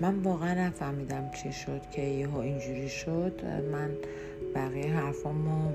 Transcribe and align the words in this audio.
من 0.00 0.22
واقعا 0.22 0.54
نفهمیدم 0.54 1.30
چی 1.42 1.52
شد 1.52 1.80
که 1.90 2.02
یهو 2.02 2.38
اینجوری 2.38 2.88
شد. 2.88 3.40
من 3.72 3.90
بقیه 4.54 4.96
حرفامو 4.96 5.72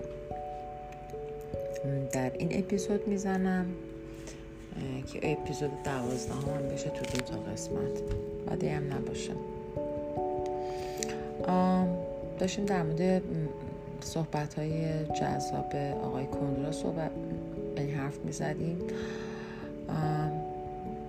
در 2.12 2.32
این 2.34 2.50
اپیزود 2.52 3.08
می‌زنم 3.08 3.66
که 5.14 5.32
اپیزود 5.32 5.72
دوازده 5.84 6.34
هم 6.34 6.68
بشه 6.74 6.90
تو 6.90 7.06
دو 7.06 7.22
تا 7.22 7.52
قسمت. 7.52 8.02
بعدی 8.48 8.68
هم 8.68 8.94
نباشه. 8.94 9.32
داشتیم 12.40 12.66
در 12.66 12.84
مورد 12.84 13.22
صحبت 14.02 14.54
های 14.54 15.06
جذاب 15.06 15.76
آقای 16.04 16.26
کندرا 16.26 16.72
صحبت 16.72 17.12
این 17.78 17.90
حرف 17.90 18.20
می‌زدیم. 18.26 18.78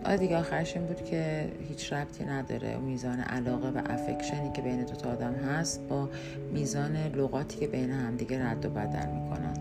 آره 0.05 0.17
دیگه 0.17 0.39
آخرش 0.39 0.77
این 0.77 0.87
بود 0.87 1.05
که 1.05 1.49
هیچ 1.69 1.93
ربطی 1.93 2.25
نداره. 2.25 2.77
میزان 2.77 3.21
علاقه 3.21 3.69
و 3.69 3.83
افکشنی 3.87 4.53
که 4.53 4.63
بین 4.63 4.85
دوتا 4.85 5.11
آدم 5.11 5.35
هست 5.35 5.81
با 5.89 6.09
میزان 6.53 6.97
لغاتی 6.97 7.59
که 7.59 7.67
بین 7.67 7.91
هم 7.91 8.17
دیگه 8.17 8.47
رد 8.47 8.67
و 8.67 8.71
بدل 8.71 9.07
می‌کنن. 9.07 9.57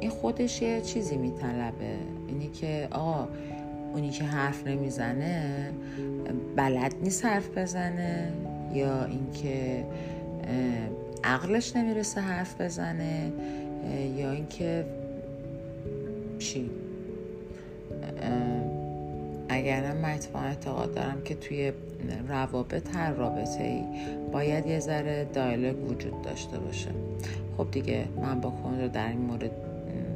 این 0.00 0.10
خودش 0.10 0.62
یه 0.62 0.80
چیزی 0.80 1.16
میطلبه. 1.16 1.96
اینی 2.28 2.48
که 2.48 2.88
آقا 2.90 3.28
اونی 3.92 4.10
که 4.10 4.24
حرف 4.24 4.66
نمی‌زنه 4.66 5.70
بلد 6.56 6.94
نیست 7.02 7.24
حرف 7.24 7.58
بزنه 7.58 8.32
یا 8.74 9.04
اینکه 9.04 9.84
عقلش 11.24 11.76
نمی‌رسه 11.76 12.20
حرف 12.20 12.60
بزنه 12.60 13.32
یا 14.16 14.32
اینکه 14.32 14.84
چی؟ 16.38 16.70
اگر 19.58 19.92
من 19.92 20.14
اتفاقا 20.14 20.44
اعتقاد 20.44 20.94
دارم 20.94 21.22
که 21.24 21.34
توی 21.34 21.72
روابط 22.28 22.96
هر 22.96 23.12
رابطه 23.12 23.62
ای 23.62 23.84
باید 24.32 24.66
یه 24.66 24.80
ذره 24.80 25.24
دایلوگ 25.24 25.90
وجود 25.90 26.22
داشته 26.22 26.58
باشه. 26.58 26.90
خب 27.56 27.70
دیگه 27.70 28.08
من 28.20 28.40
با 28.40 28.52
رو 28.80 28.88
در 28.88 29.08
این 29.08 29.20
مورد 29.20 29.50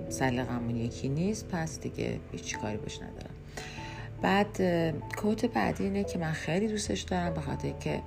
سلیقمون 0.08 0.76
یکی 0.76 1.08
نیست 1.08 1.48
پس 1.48 1.80
دیگه 1.80 2.18
هیچ 2.32 2.58
کاری 2.58 2.76
باش 2.76 2.96
ندارم. 2.96 3.34
بعد 4.22 4.62
کوت 5.16 5.46
بعدی 5.46 5.84
اینه 5.84 6.04
که 6.04 6.18
من 6.18 6.32
خیلی 6.32 6.68
دوستش 6.68 7.00
دارم 7.00 7.34
به 7.34 7.40
خاطر 7.40 7.70
که 7.70 8.00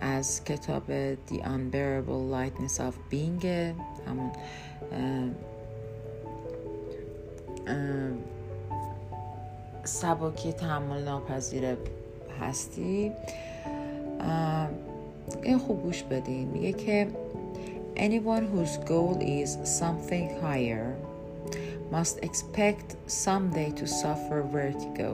از 0.00 0.44
کتاب 0.44 0.82
The 1.28 1.34
Unbearable 1.34 2.32
Lightness 2.34 2.78
of 2.78 2.94
Being 3.12 3.44
همون 4.08 4.30
سباکی 9.84 10.52
تحمل 10.52 11.04
ناپذیر 11.04 11.76
هستی 12.40 13.12
این 15.42 15.58
خوب 15.58 15.82
گوش 15.82 16.02
بدین 16.02 16.48
میگه 16.48 16.72
که 16.72 17.08
anyone 17.96 18.46
whose 18.52 18.78
goal 18.88 19.16
is 19.20 19.50
something 19.80 20.28
higher 20.42 20.94
must 21.92 22.18
expect 22.22 22.96
someday 23.06 23.70
to 23.80 23.86
suffer 23.86 24.42
vertigo 24.42 25.10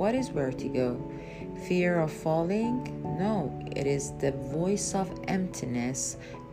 what 0.00 0.14
is 0.14 0.28
vertigo 0.28 0.88
fear 1.66 2.00
of 2.00 2.10
falling 2.10 2.76
no 3.22 3.34
it 3.80 3.86
is 3.86 4.04
the 4.24 4.32
voice 4.58 4.94
of 4.94 5.08
emptiness 5.28 6.00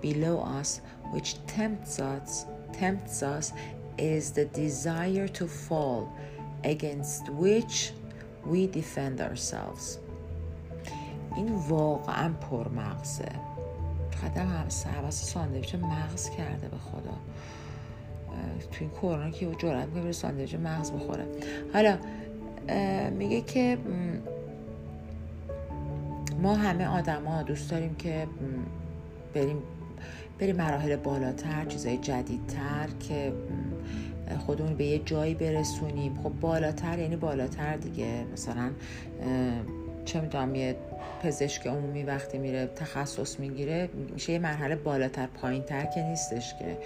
below 0.02 0.38
us 0.60 0.70
which 1.14 1.30
tempts 1.48 2.00
us 2.00 2.46
tempts 2.72 3.24
us 3.24 3.46
is 3.98 4.32
the 4.32 4.46
desire 4.64 5.28
to 5.28 5.46
fall 5.48 6.02
against 6.64 7.24
which 7.42 7.92
we 8.52 8.68
defend 8.78 9.22
ourselves. 9.22 9.98
این 11.36 11.56
واقعا 11.70 12.34
پرمغزه. 12.34 13.30
قدم 14.24 14.48
هم 14.48 14.70
ساندویچ 15.10 15.76
مغز 15.76 16.30
کرده 16.30 16.68
به 16.68 16.78
خدا. 16.78 17.18
تو 18.72 18.78
این 18.80 18.90
کرونا 18.90 19.30
که 19.30 19.56
جرأت 19.58 19.88
می‌کنه 19.88 20.12
ساندویچ 20.12 20.56
مغز 20.56 20.92
بخوره. 20.92 21.26
حالا 21.74 21.98
میگه 23.12 23.42
که 23.42 23.78
ما 26.42 26.56
همه 26.56 26.88
آدما 26.88 27.44
دوست 27.44 27.72
داریم 27.72 27.96
که 27.96 28.28
بریم 29.34 29.58
بریم 30.40 30.56
مراحل 30.56 30.96
بالاتر 30.96 31.66
چیزای 31.66 31.98
جدیدتر 31.98 32.88
که 33.00 33.34
خودمون 34.46 34.74
به 34.74 34.86
یه 34.86 35.00
جایی 35.00 35.34
برسونیم. 35.34 36.20
خب 36.24 36.30
بالاتر 36.30 37.00
یعنی 37.00 37.16
بالاتر 37.16 37.76
دیگه. 37.76 38.26
مثلا 38.34 38.70
چه 40.06 40.22
می‌دونم 40.22 40.56
یه 40.56 40.76
پزشک 41.24 41.68
عمومی 41.68 42.04
وقتی 42.04 42.38
میره 42.38 42.70
تخصص 42.76 43.40
می‌گیره 43.40 43.90
میشه 44.14 44.34
یه 44.34 44.40
مرحله 44.40 44.76
بالاتر 44.76 45.28
پایینتر 45.28 45.86
که 45.86 46.04
نیستش 46.04 46.54
که. 46.60 46.78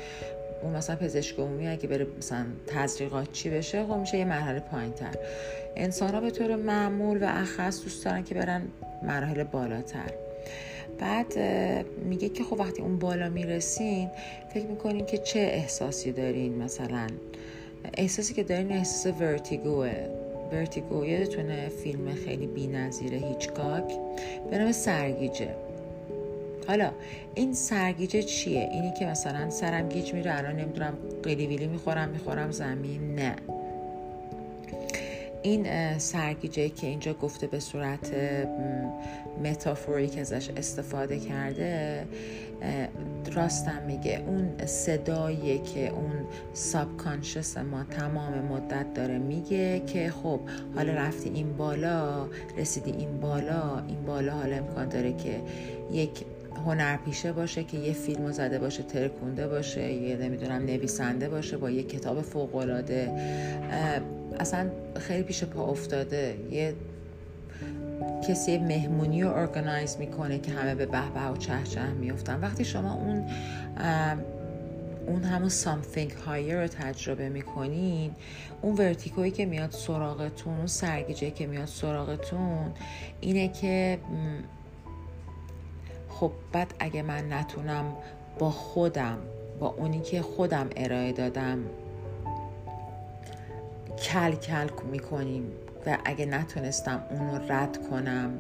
اون 0.64 0.76
مثلا 0.76 0.96
پزشک 0.96 1.40
عمومی 1.40 1.68
اگه 1.68 1.88
بره 1.88 2.08
مثلا 2.18 2.46
تزریقات 2.68 3.32
چی 3.32 3.50
بشه 3.50 3.86
خب 3.86 3.94
میشه 3.94 4.18
یه 4.18 4.26
مرحله 4.26 4.60
پایینتر. 4.60 5.16
انسان 5.76 6.14
ها 6.14 6.22
به 6.22 6.32
طور 6.32 6.56
معمول 6.56 7.24
و 7.24 7.28
اخص 7.30 7.84
دوست 7.84 8.06
دارن 8.06 8.24
که 8.24 8.36
برن 8.36 8.62
مراحل 9.04 9.44
بالاتر. 9.44 10.12
بعد 11.00 11.40
میگه 12.06 12.30
که 12.30 12.44
خب 12.44 12.60
وقتی 12.60 12.82
اون 12.82 13.00
بالا 13.00 13.30
می‌رسین 13.30 14.10
فکر 14.54 14.66
می‌کنین 14.66 15.06
که 15.06 15.18
چه 15.18 15.40
احساسی 15.40 16.12
دارین؟ 16.12 16.56
مثلا 16.56 17.08
احساسی 17.98 18.34
که 18.34 18.44
دارین 18.44 18.72
احساس 18.72 19.14
ورتیگوه. 19.22 19.92
ورتیگو 20.52 21.06
یادتونه 21.06 21.70
فیلم 21.70 22.14
خیلی 22.14 22.48
بی 22.48 22.68
نظیره 22.68 23.18
هیچکاک. 23.18 23.84
به 24.52 24.58
نام 24.58 24.72
سرگیجه. 24.72 25.50
حالا 26.68 26.92
این 27.36 27.54
سرگیجه 27.54 28.24
چیه؟ 28.24 28.70
اینی 28.72 28.94
که 29.00 29.06
مثلا 29.06 29.50
سرم 29.50 29.90
گیج 29.90 30.14
میره 30.14 30.38
الان 30.38 30.56
نمی‌دونم 30.56 30.94
قلی 31.24 31.48
ویلی 31.48 31.68
می‌خورم 31.68 32.10
می‌خورم 32.10 32.52
زمین 32.52 33.16
نه. 33.16 33.36
این 35.44 35.98
سرگیجه 35.98 36.70
که 36.70 36.88
اینجا 36.88 37.14
گفته 37.14 37.48
به 37.48 37.60
صورت 37.60 38.12
متافوری 39.44 40.08
که 40.08 40.22
ازش 40.22 40.50
استفاده 40.50 41.20
کرده 41.20 42.06
راستم 43.34 43.82
میگه 43.88 44.24
اون 44.28 44.66
صدایی 44.66 45.60
که 45.60 45.90
اون 45.90 46.12
سابکانشس 46.54 47.58
ما 47.58 47.84
تمام 47.84 48.34
مدت 48.34 48.94
داره 48.94 49.18
میگه 49.18 49.80
که 49.80 50.10
خب 50.24 50.40
حالا 50.76 50.94
رفتی 50.94 51.30
این 51.30 51.58
بالا 51.58 52.28
رسیدی 52.58 52.92
این 52.92 53.20
بالا 53.20 53.84
این 53.88 54.06
بالا 54.06 54.34
حالا 54.34 54.56
امکان 54.56 54.90
داره 54.90 55.14
که 55.14 55.42
یک 55.92 56.26
هنرپیشه 56.66 57.34
باشه 57.34 57.64
که 57.64 57.78
یه 57.78 57.94
فیلم 57.94 58.32
زده 58.32 58.60
باشه 58.60 58.84
ترکونده 58.84 59.48
باشه 59.48 59.94
یه 59.94 60.18
نمی‌دونم 60.18 60.66
نویسنده 60.66 61.30
باشه 61.30 61.58
با 61.58 61.70
یه 61.70 61.84
کتاب 61.84 62.22
فوقالعاده 62.22 63.12
اصلا 64.40 64.70
خیلی 65.00 65.24
پیش 65.24 65.44
پا 65.44 65.64
افتاده. 65.64 66.38
یه 66.52 66.76
کسی 68.30 68.58
مهمونی 68.58 69.24
رو 69.24 69.34
ارگنایز 69.34 69.98
می‌کنه 69.98 70.40
که 70.40 70.52
همه 70.52 70.76
به 70.76 70.86
به 70.86 71.28
و 71.28 71.38
چه 71.38 71.64
چه 71.64 71.88
میفتن 71.88 72.40
وقتی 72.40 72.66
شما 72.66 72.94
اون 72.94 73.26
اون 75.08 75.24
همون 75.24 75.50
something 75.50 76.12
higher 76.28 76.52
رو 76.52 76.68
تجربه 76.68 77.30
می‌کنین 77.30 78.12
اون 78.62 78.76
ورتیکویی 78.76 79.32
که 79.32 79.46
میاد 79.46 79.72
سراغتون 79.72 80.58
اون 80.58 80.68
سرگیجه 80.68 81.32
که 81.32 81.48
میاد 81.48 81.66
سراغتون 81.66 82.72
اینه 83.22 83.48
که 83.48 84.00
خب 86.10 86.32
بعد 86.52 86.74
اگه 86.80 87.02
من 87.02 87.34
نتونم 87.34 87.94
با 88.40 88.50
خودم 88.50 89.18
با 89.60 89.68
اونی 89.68 90.00
که 90.00 90.22
خودم 90.22 90.70
ارائه 90.76 91.12
دادم 91.12 91.60
کل 94.02 94.32
کل 94.32 94.70
می‌کنیم 94.92 95.44
و 95.86 95.98
اگه 96.06 96.26
نتونستم 96.26 97.04
اونو 97.10 97.54
رد 97.54 97.90
کنم 97.90 98.40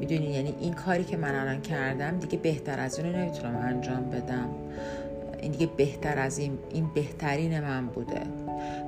می‌دونی؟ 0.00 0.26
یعنی 0.26 0.54
این 0.60 0.74
کاری 0.74 1.04
که 1.04 1.16
من 1.16 1.34
الان 1.34 1.60
کردم 1.60 2.18
دیگه 2.18 2.38
بهتر 2.38 2.80
از 2.80 2.98
اونو 2.98 3.18
نمی‌تونم 3.18 3.56
انجام 3.56 4.10
بدم. 4.10 4.48
این 5.40 5.52
دیگه 5.52 5.66
بهتر 5.66 6.18
از 6.18 6.38
این 6.38 6.58
این 6.70 6.90
بهترین 6.94 7.60
من 7.60 7.86
بوده. 7.86 8.20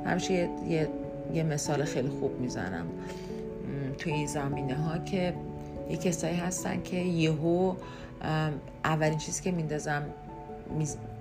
همیشه 0.06 0.34
یه, 0.34 0.48
یه،, 0.68 0.88
یه 1.34 1.42
مثال 1.42 1.84
خیلی 1.84 2.08
خوب 2.08 2.40
می‌زنم. 2.40 2.86
توی 3.98 4.12
این 4.12 4.26
زمینه 4.26 4.74
ها 4.74 4.98
که 4.98 5.34
یه 5.90 5.96
کسایی 5.96 6.36
هستن 6.36 6.82
که 6.82 6.96
یهو 6.96 7.74
اولین 8.84 9.18
چیزی 9.18 9.42
که 9.42 9.50
میندازم 9.50 10.02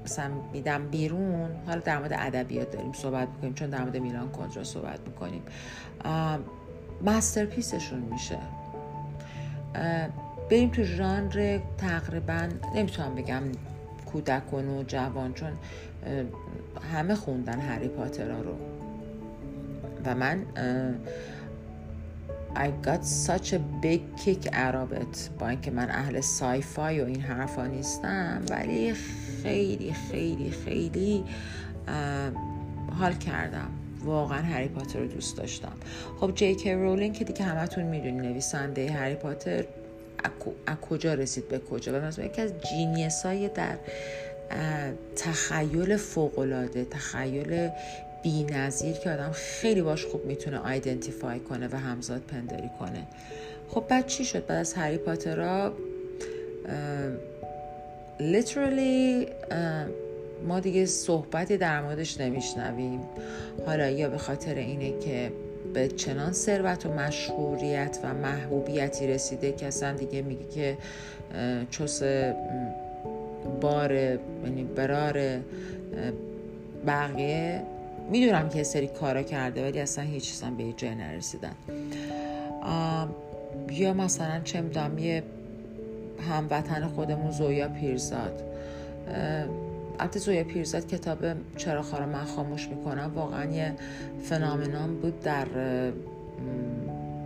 مثلا 0.05 0.31
میدم 0.53 0.87
بیرون 0.87 1.49
حالا 1.67 1.79
در 1.79 1.97
مورد 1.97 2.13
ادبیات 2.13 2.71
داریم 2.71 2.93
صحبت 2.93 3.27
می‌کنیم 3.27 3.53
چون 3.53 3.69
در 3.69 3.81
مورد 3.81 3.97
میلان 3.97 4.31
کندرا 4.31 4.63
صحبت 4.63 4.99
می‌کنیم. 5.05 5.41
مسترپیسشون 7.05 7.99
میشه. 7.99 8.37
بریم 10.51 10.69
تو 10.69 10.83
ژانر 10.83 11.59
تقریبا 11.77 12.49
نمی‌تونم 12.75 13.15
بگم 13.15 13.41
کودکان 14.05 14.67
و 14.69 14.83
جوان 14.83 15.33
چون 15.33 15.51
همه 16.93 17.15
خوندن 17.15 17.59
هری 17.59 17.87
پاتر 17.87 18.27
رو. 18.27 18.55
و 20.05 20.15
من 20.15 20.45
I 22.55 22.69
got 22.87 23.03
such 23.27 23.53
a 23.53 23.59
big 23.83 24.01
kick 24.23 24.45
out 24.45 24.75
of 24.75 25.01
it 25.01 25.29
با 25.39 25.47
اینکه 25.47 25.71
من 25.71 25.89
اهل 25.89 26.21
sci-fi 26.21 27.01
و 27.01 27.05
این 27.05 27.21
حرفا 27.21 27.67
نیستم 27.67 28.41
ولی 28.49 28.93
خیلی 29.43 29.93
خیلی 30.11 30.51
خیلی 30.51 31.23
حال 32.99 33.13
کردم. 33.13 33.69
واقعا 34.05 34.41
هری 34.41 34.67
پاتر 34.67 34.99
رو 34.99 35.07
دوست 35.07 35.37
داشتم. 35.37 35.73
خب 36.19 36.31
جی 36.35 36.55
کی 36.55 36.73
رولینگ 36.73 37.13
که 37.13 37.23
دیگه 37.23 37.43
همتون 37.43 37.83
می‌دونی 37.83 38.27
نویسنده 38.27 38.91
هری 38.91 39.15
پاتر 39.15 39.65
از 40.67 40.75
کجا 40.89 41.13
رسید 41.13 41.47
به 41.47 41.59
کجا؟ 41.59 42.11
و 42.17 42.25
یکی 42.25 42.41
از 42.41 42.51
genius 42.69 43.25
های 43.25 43.49
در 43.49 43.77
تخیل 45.15 45.97
فوقلاده 45.97 46.85
تخیل 46.85 47.69
بی 48.23 48.43
نظیر 48.43 48.93
که 48.93 49.11
آدم 49.11 49.31
خیلی 49.31 49.81
باش 49.81 50.05
خوب 50.05 50.25
می‌تونه 50.25 50.57
آیدنتیفای 50.57 51.39
کنه 51.39 51.67
و 51.71 51.75
همزاد 51.75 52.21
پنداری 52.21 52.69
کنه. 52.79 53.07
خب 53.69 53.85
بعد 53.89 54.07
چی 54.07 54.25
شد؟ 54.25 54.45
بعد 54.45 54.57
از 54.57 54.73
هری 54.73 54.97
پاتر 54.97 55.35
را 55.35 55.73
literally 58.19 59.27
ما 60.47 60.59
دیگه 60.59 60.85
صحبتی 60.85 61.57
در 61.57 61.81
موردش 61.81 62.21
نمیشنویم. 62.21 62.99
حالا 63.65 63.89
یا 63.89 64.09
به 64.09 64.17
خاطر 64.17 64.55
اینه 64.55 64.99
که 64.99 65.31
به 65.73 65.87
چنان 65.87 66.31
ثروت 66.31 66.85
و 66.85 66.93
مشهوریت 66.93 67.99
و 68.03 68.13
محبوبیتی 68.13 69.07
رسیده 69.07 69.51
که 69.51 69.65
اصلا 69.65 69.93
دیگه 69.93 70.21
میگه 70.21 70.45
که 70.55 70.77
چوس 71.69 72.01
بار 73.61 73.93
یعنی 73.93 74.63
برار 74.75 75.39
بقیه 76.87 77.61
می‌دونم 78.11 78.49
که 78.49 78.63
سری 78.63 78.87
کارا 78.87 79.23
کرده 79.23 79.63
ولی 79.63 79.79
اصلا 79.79 80.03
هیچ 80.03 80.23
چیزا 80.23 80.49
به 80.49 80.63
جای 80.77 80.95
نرسیدن. 80.95 81.55
یا 83.71 83.93
مثلا 83.93 84.41
چه 84.43 84.61
می‌دونم 84.61 84.97
یه 84.97 85.23
هموطن 86.29 86.87
خودمون 86.87 87.31
زویا 87.31 87.67
پیرزاد. 87.67 88.43
البته 89.99 90.19
زویا 90.19 90.43
پیرزاد 90.43 90.87
کتاب 90.87 91.17
چرا 91.57 91.81
خارا 91.81 92.05
من 92.05 92.23
خاموش 92.23 92.67
می‌کنم. 92.67 93.11
واقعا 93.15 93.51
یه 93.51 93.73
فنامنان 94.23 94.95
بود 94.95 95.19
در 95.19 95.47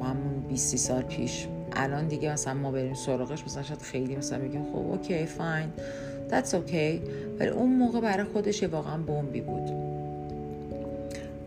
همون 0.01 0.39
20 0.49 0.75
سال 0.75 1.01
پیش. 1.01 1.47
الان 1.73 2.07
دیگه 2.07 2.33
مثلا 2.33 2.53
ما 2.53 2.71
بریم 2.71 2.93
سراغش 2.93 3.43
مثلا 3.43 3.63
شاید 3.63 3.81
خیلی 3.81 4.15
مثلا 4.15 4.39
بگیم 4.39 4.63
خب 4.63 4.75
okay 4.75 5.25
fine 5.25 5.69
that's 6.29 6.53
okay 6.53 7.01
ولی 7.39 7.49
اون 7.49 7.75
موقع 7.75 7.99
برای 7.99 8.23
خودش 8.23 8.63
واقعا 8.63 8.97
بمبی 8.97 9.41
بود. 9.41 9.71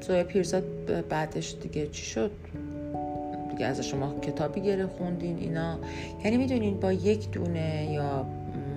زویا 0.01 0.25
پیرزاد 0.25 0.65
بعدش 1.09 1.57
دیگه 1.63 1.87
چی 1.87 2.07
شد؟ 2.07 2.31
دیگه 3.51 3.67
از 3.67 3.81
شما 3.81 4.21
کتابی 4.21 4.61
دیگه 4.61 4.87
خوندین 4.87 5.39
اینا. 5.39 5.79
یعنی 6.25 6.37
می‌دونین 6.37 6.81
با 6.81 6.93
یک 6.93 7.31
دونه 7.31 7.89
یا 7.93 8.27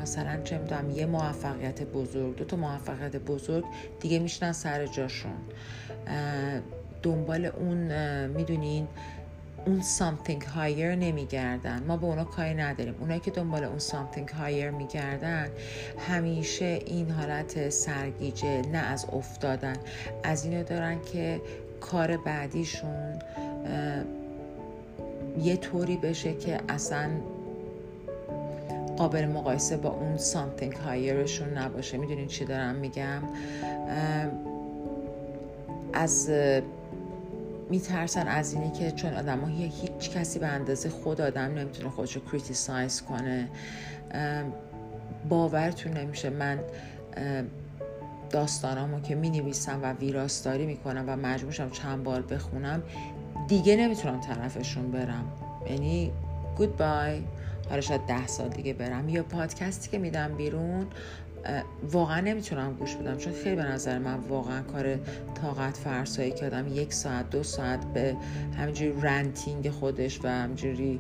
مثلا 0.01 0.41
چه 0.43 0.57
می‌دونم 0.57 0.89
یه 0.89 1.05
موفقیت 1.05 1.83
بزرگ 1.83 2.35
دو 2.35 2.45
تا 2.45 2.57
موفقیت 2.57 3.15
بزرگ 3.15 3.65
دیگه 3.99 4.19
میشینن 4.19 4.51
سر 4.51 4.85
جاشون. 4.85 5.31
دنبال 7.03 7.45
اون 7.45 8.27
می‌دونین 8.27 8.87
اون 9.65 9.81
something 9.81 10.41
higher 10.41 10.79
نمیگردن. 10.79 11.83
ما 11.87 11.97
به 11.97 12.05
اونا 12.05 12.23
کاری 12.23 12.53
نداریم. 12.53 12.95
اونایی 12.99 13.19
که 13.19 13.31
دنبال 13.31 13.63
اون 13.63 13.79
something 13.79 14.29
higher 14.29 14.75
میگردن 14.77 15.49
همیشه 16.07 16.79
این 16.85 17.11
حالت 17.11 17.69
سرگیجه 17.69 18.61
نه 18.71 18.77
از 18.77 19.05
افتادن. 19.13 19.75
از 20.23 20.45
اینو 20.45 20.63
دارن 20.63 21.01
که 21.01 21.41
کار 21.81 22.17
بعدیشون 22.17 23.19
یه 25.41 25.57
طوری 25.57 25.97
بشه 25.97 26.33
که 26.33 26.59
اصلا 26.69 27.09
قابل 28.97 29.25
مقایسه 29.25 29.77
با 29.77 29.89
اون 29.89 30.17
something 30.17 30.73
higherشون 30.73 31.57
نباشه. 31.57 31.97
می‌دونین 31.97 32.27
چی 32.27 32.45
دارم 32.45 32.75
میگم؟ 32.75 33.21
از 35.93 36.31
میترسن 37.69 38.27
از 38.27 38.53
اینی 38.53 38.71
که 38.71 38.91
چون 38.91 39.13
آدم 39.13 39.39
ها 39.39 39.47
هیچ 39.47 40.09
کسی 40.17 40.39
به 40.39 40.47
اندازه 40.47 40.89
خود 40.89 41.21
آدم 41.21 41.41
نمی‌تونه 41.41 41.89
خودشو 41.89 42.19
کریتیسایز 42.31 43.01
کنه. 43.01 43.49
باورتون 45.29 45.91
نمیشه. 45.91 46.29
من 46.29 46.59
داستانامو 48.29 48.99
که 48.99 49.15
می 49.15 49.29
نویسم 49.29 49.79
و 49.83 49.93
ویراستاری 49.93 50.65
می‌کنم 50.65 51.03
و 51.07 51.15
مجبورشم 51.15 51.69
چند 51.69 52.03
بار 52.03 52.21
بخونم 52.21 52.83
دیگه 53.47 53.75
نمی‌تونم 53.75 54.19
طرفشون 54.19 54.91
برم. 54.91 55.23
یعنی 55.69 56.11
گود 56.57 56.77
بای 56.77 57.21
حالا 57.69 57.81
شاید 57.81 58.01
ده 58.01 58.27
سال 58.27 58.49
دیگه 58.49 58.73
برم. 58.73 59.09
یا 59.09 59.23
پادکستی 59.23 59.89
که 59.89 59.97
میدم 59.97 60.35
بیرون 60.37 60.87
واقعا 61.91 62.19
نمی‌تونم 62.19 62.73
گوش 62.73 62.95
بدم. 62.95 63.17
چون 63.17 63.33
خیلی 63.33 63.55
به 63.55 63.63
نظر 63.63 63.99
من 63.99 64.19
واقعا 64.19 64.61
کار 64.61 64.95
طاقت 65.41 65.77
فرسایی 65.77 66.31
که 66.31 66.45
آدم 66.45 66.67
یک 66.67 66.93
ساعت 66.93 67.29
دو 67.29 67.43
ساعت 67.43 67.85
به 67.85 68.15
همینجوری 68.57 69.01
رنتینگ 69.01 69.69
خودش 69.69 70.19
و 70.23 70.27
همینجوری 70.27 70.99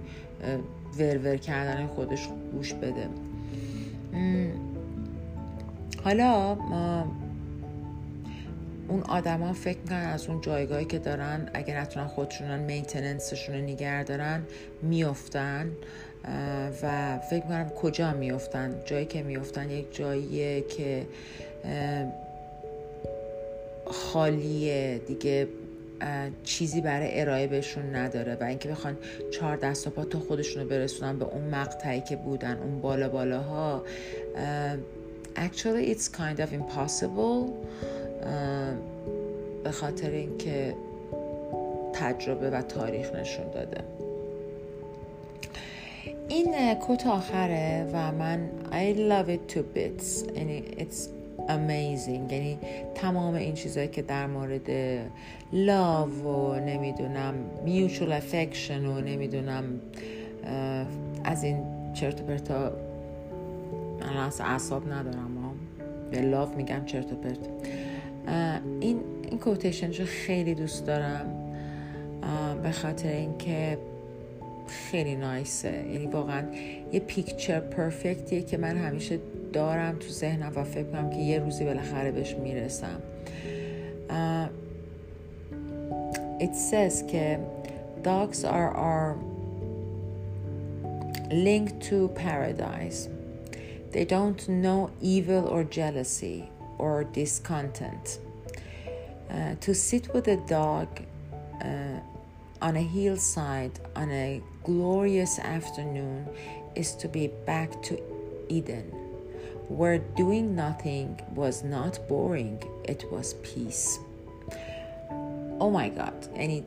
ورور 0.99 1.37
کردن 1.37 1.87
خودش 1.87 2.29
گوش 2.51 2.73
بده. 2.73 3.09
حالا 6.03 6.57
اون 8.87 9.01
آدما 9.01 9.53
فکر 9.53 9.77
می‌کنن 9.77 9.97
از 9.97 10.27
اون 10.27 10.41
جایگاهی 10.41 10.85
که 10.85 10.99
دارن 10.99 11.49
اگر 11.53 11.81
نتونن 11.81 12.07
خودشونن 12.07 12.59
مینتننسشون 12.59 13.55
رو 13.55 13.61
نگه 13.61 14.03
دارن 14.03 14.43
میافتن 14.81 15.71
و 16.83 17.19
فکر 17.29 17.43
می‌کنم 17.43 17.69
کجا 17.69 18.13
میفتن 18.13 18.75
جایی 18.85 19.05
که 19.05 19.23
میفتن 19.23 19.69
یک 19.69 19.95
جاییه 19.95 20.61
که 20.61 21.05
خالیه 23.85 25.01
دیگه 25.07 25.47
چیزی 26.43 26.81
برای 26.81 27.21
ارائه 27.21 27.47
بهشون 27.47 27.95
نداره 27.95 28.37
و 28.41 28.43
اینکه 28.43 28.69
بخوان 28.69 28.97
چهار 29.31 29.55
دست 29.55 29.87
و 29.87 29.89
پا 29.89 30.05
تو 30.05 30.19
خودشون 30.19 30.63
رو 30.63 30.69
برسونن 30.69 31.19
به 31.19 31.25
اون 31.25 31.43
مقطعی 31.43 32.01
که 32.01 32.15
بودن 32.15 32.57
اون 32.57 32.81
بالا 32.81 33.09
بالاها. 33.09 33.83
actually 35.35 35.89
it's 35.93 36.07
kind 36.07 36.39
of 36.39 36.53
impossible. 36.53 37.39
به 39.63 39.71
خاطر 39.71 40.09
اینکه 40.09 40.75
تجربه 41.93 42.49
و 42.49 42.61
تاریخ 42.61 43.15
نشون 43.15 43.45
داده. 43.53 43.81
این 46.27 46.53
کت 46.73 47.07
آخره 47.07 47.87
و 47.93 48.11
من 48.11 48.49
I 48.71 48.95
love 48.97 49.29
it 49.29 49.53
to 49.55 49.59
bits. 49.59 50.37
یعنی 50.37 50.63
it's 50.77 51.07
amazing. 51.47 52.31
یعنی 52.31 52.59
تمام 52.95 53.33
این 53.33 53.53
چیزهایی 53.53 53.89
که 53.89 54.01
در 54.01 54.27
مورد 54.27 54.69
love 55.53 56.25
و 56.25 56.55
نمی‌دونم 56.55 57.33
mutual 57.65 58.21
affection 58.21 58.85
و 58.85 59.01
نمی‌دونم 59.01 59.63
از 61.23 61.43
این 61.43 61.63
چرت 61.93 62.21
و 62.21 62.23
پرتا 62.23 62.71
من 63.99 64.17
اصلا 64.17 64.47
اعصاب 64.47 64.91
ندارم. 64.91 65.29
به 66.11 66.21
لاف 66.21 66.55
میگم 66.55 66.85
چرت 66.85 67.11
و 67.13 67.15
پرت. 67.15 67.37
این 68.79 68.99
این 69.29 69.39
کوتیشنشو 69.39 70.05
خیلی 70.05 70.55
دوست 70.55 70.85
دارم. 70.85 71.25
به 72.63 72.71
خاطر 72.71 73.09
اینکه 73.09 73.77
خیلی 74.67 75.15
نایسه 75.15 75.85
یعنی 75.91 76.05
واقعا 76.05 76.43
یه 76.91 76.99
پیکچر 76.99 77.59
پرفکتیه 77.59 78.41
که 78.41 78.57
من 78.57 78.77
همیشه 78.77 79.19
دارم 79.53 79.95
تو 79.99 80.09
ذهنم 80.09 80.51
و 80.55 80.63
فکر 80.63 80.83
کنم 80.83 81.09
که 81.09 81.17
یه 81.17 81.39
روزی 81.39 81.65
بالاخره 81.65 82.11
بهش 82.11 82.35
می‌رسم. 82.35 83.01
it 86.39 86.55
says 86.55 87.03
که 87.11 87.39
dogs 88.03 88.43
are 88.43 88.71
our 88.89 89.15
link 91.31 91.79
to 91.89 92.09
paradise. 92.15 93.09
They 93.91 94.05
don't 94.05 94.41
know 94.49 94.89
evil 95.01 95.47
or 95.47 95.63
jealousy. 95.63 96.52
or 96.78 97.04
discontent 97.04 98.18
uh, 99.30 99.54
to 99.60 99.74
sit 99.74 100.12
with 100.14 100.28
a 100.28 100.36
dog 100.46 100.88
uh, 101.62 102.00
on 102.62 102.76
a 102.76 102.82
hillside 102.82 103.78
on 103.94 104.10
a 104.10 104.42
glorious 104.64 105.38
afternoon 105.38 106.26
is 106.74 106.94
to 106.94 107.08
be 107.08 107.28
back 107.46 107.82
to 107.82 108.00
Eden, 108.48 108.84
where 109.68 109.98
doing 109.98 110.54
nothing 110.54 111.20
was 111.34 111.62
not 111.62 111.98
boring, 112.08 112.62
it 112.84 113.04
was 113.12 113.34
peace. 113.42 113.98
Oh 115.60 115.70
my 115.70 115.88
god 115.88 116.28
یعنی 116.36 116.64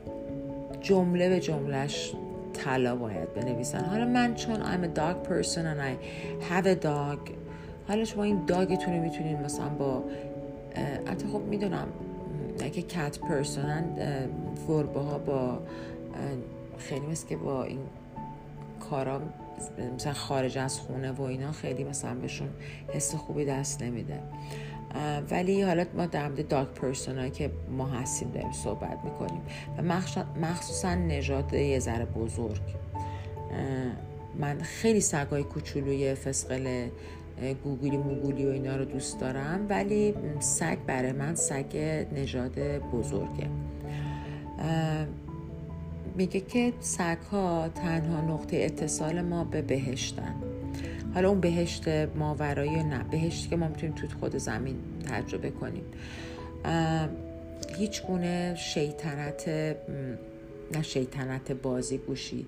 جمله 0.80 1.28
به 1.28 1.40
جملهش 1.40 2.12
طلا 2.54 2.96
باید 2.96 3.34
بنویسن 3.34 3.84
حالا 3.84 4.04
من 4.04 4.34
چون 4.34 4.62
I'm 4.62 4.84
a 4.84 4.88
dog 4.88 5.24
person 5.24 5.66
and 5.66 5.80
I 5.80 5.96
have 6.50 6.66
a 6.66 6.74
dog 6.74 7.18
حالا 7.87 8.05
شما 8.05 8.23
این 8.23 8.45
داگتون 8.45 8.93
رو 8.93 9.01
می‌تونین 9.01 9.41
مثلا 9.41 9.69
با 9.69 10.03
حتی 11.05 11.27
خب 11.27 11.41
می‌دونم 11.41 11.87
که 12.57 12.81
کت 12.81 13.19
پرسونن 13.19 13.83
گربه 14.67 14.99
ها 14.99 15.17
با 15.17 15.59
خیلی 16.77 17.05
مثل 17.05 17.27
که 17.27 17.37
با 17.37 17.63
این 17.63 17.79
کارا 18.89 19.21
مثلا 19.95 20.13
خارج 20.13 20.57
از 20.57 20.79
خونه 20.79 21.11
و 21.11 21.21
اینا 21.21 21.51
خیلی 21.51 21.83
مثلا 21.83 22.15
بهشون 22.15 22.49
حس 22.93 23.15
خوبی 23.15 23.45
دست 23.45 23.83
نمیده. 23.83 24.19
ولی 25.31 25.61
حالا 25.61 25.85
ما 25.97 26.05
در 26.05 26.27
مورد 26.27 26.47
دارک 26.47 26.67
پرسون 26.67 27.29
که 27.29 27.51
ما 27.77 27.85
هستیم 27.85 28.31
داریم 28.31 28.51
صحبت 28.51 28.99
می‌کنیم 29.03 29.41
و 29.77 29.81
مخصوصا 30.41 30.95
نژاد 30.95 31.53
یه 31.53 31.79
ذره 31.79 32.05
بزرگ. 32.05 32.61
من 34.39 34.59
خیلی 34.61 35.01
سگای 35.01 35.43
کوچولوی 35.43 36.15
فسقل 36.15 36.87
گوگلی 37.63 37.97
موگولی 37.97 38.45
و 38.45 38.49
اینا 38.49 38.75
رو 38.75 38.85
دوست 38.85 39.19
دارم 39.19 39.65
ولی 39.69 40.13
سگ 40.39 40.77
برای 40.87 41.11
من 41.11 41.35
سگ 41.35 41.77
نژاد 42.15 42.59
بزرگه. 42.79 43.49
میگه 46.15 46.39
که 46.39 46.73
سگ 46.79 47.17
ها 47.31 47.69
تنها 47.75 48.21
نقطه 48.21 48.57
اتصال 48.57 49.21
ما 49.21 49.43
به 49.43 49.61
بهشتن. 49.61 50.35
حالا 51.13 51.29
اون 51.29 51.39
بهشت 51.39 51.87
ماورایی 52.15 52.83
نه 52.83 53.03
بهشتی 53.11 53.49
که 53.49 53.55
ما 53.55 53.67
می‌تونیم 53.67 53.95
توی 53.95 54.09
خود 54.09 54.37
زمین 54.37 54.75
تجربه 55.09 55.49
کنیم. 55.49 55.83
هیچ 57.77 58.03
گونه 58.03 58.55
شیطنت 58.55 59.49
نه 60.75 60.83
شیطنت 60.83 61.51
بازی 61.51 61.97
گوشی 61.97 62.45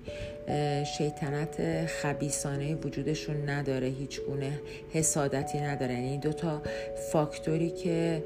شیطنت 0.98 1.86
خبیسانه 1.86 2.74
وجودشون 2.74 3.50
نداره 3.50 3.86
هیچ 3.86 4.20
گونه 4.20 4.60
حسادتی 4.92 5.60
نداره. 5.60 5.94
یعنی 5.94 6.08
این 6.08 6.20
دوتا 6.20 6.62
فاکتوری 7.12 7.70
که 7.70 8.24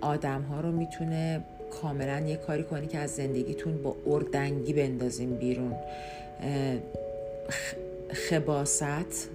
آدم 0.00 0.42
ها 0.42 0.60
رو 0.60 0.72
می‌تونه 0.72 1.44
کاملا 1.82 2.20
یه 2.20 2.36
کاری 2.36 2.62
کنی 2.62 2.86
که 2.86 2.98
از 2.98 3.10
زندگیتون 3.10 3.82
با 3.82 3.96
اردنگی 4.06 4.72
بندازیم 4.72 5.36
بیرون. 5.36 5.74
خباست 8.10 9.28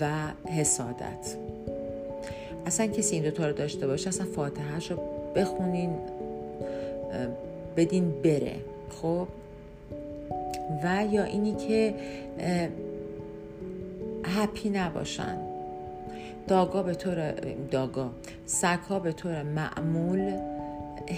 و 0.00 0.32
حسادت. 0.50 1.36
اصلا 2.66 2.86
کسی 2.86 3.14
این 3.14 3.24
دوتا 3.24 3.46
رو 3.46 3.52
داشته 3.52 3.86
باشه 3.86 4.08
اصلا 4.08 4.26
فاتحهش 4.26 4.90
رو 4.90 4.98
بخونین 5.34 5.90
بدین 7.76 8.10
بره 8.22 8.56
خب؟ 9.02 9.28
و 10.84 11.06
یا 11.12 11.24
اینی 11.24 11.54
که 11.54 11.94
هپی 14.24 14.70
نباشن. 14.70 15.38
داگا 16.48 16.82
به 16.82 16.94
طور 16.94 17.30
داگا 17.70 18.10
سگها 18.46 18.98
به 18.98 19.12
طور 19.12 19.42
معمول 19.42 20.32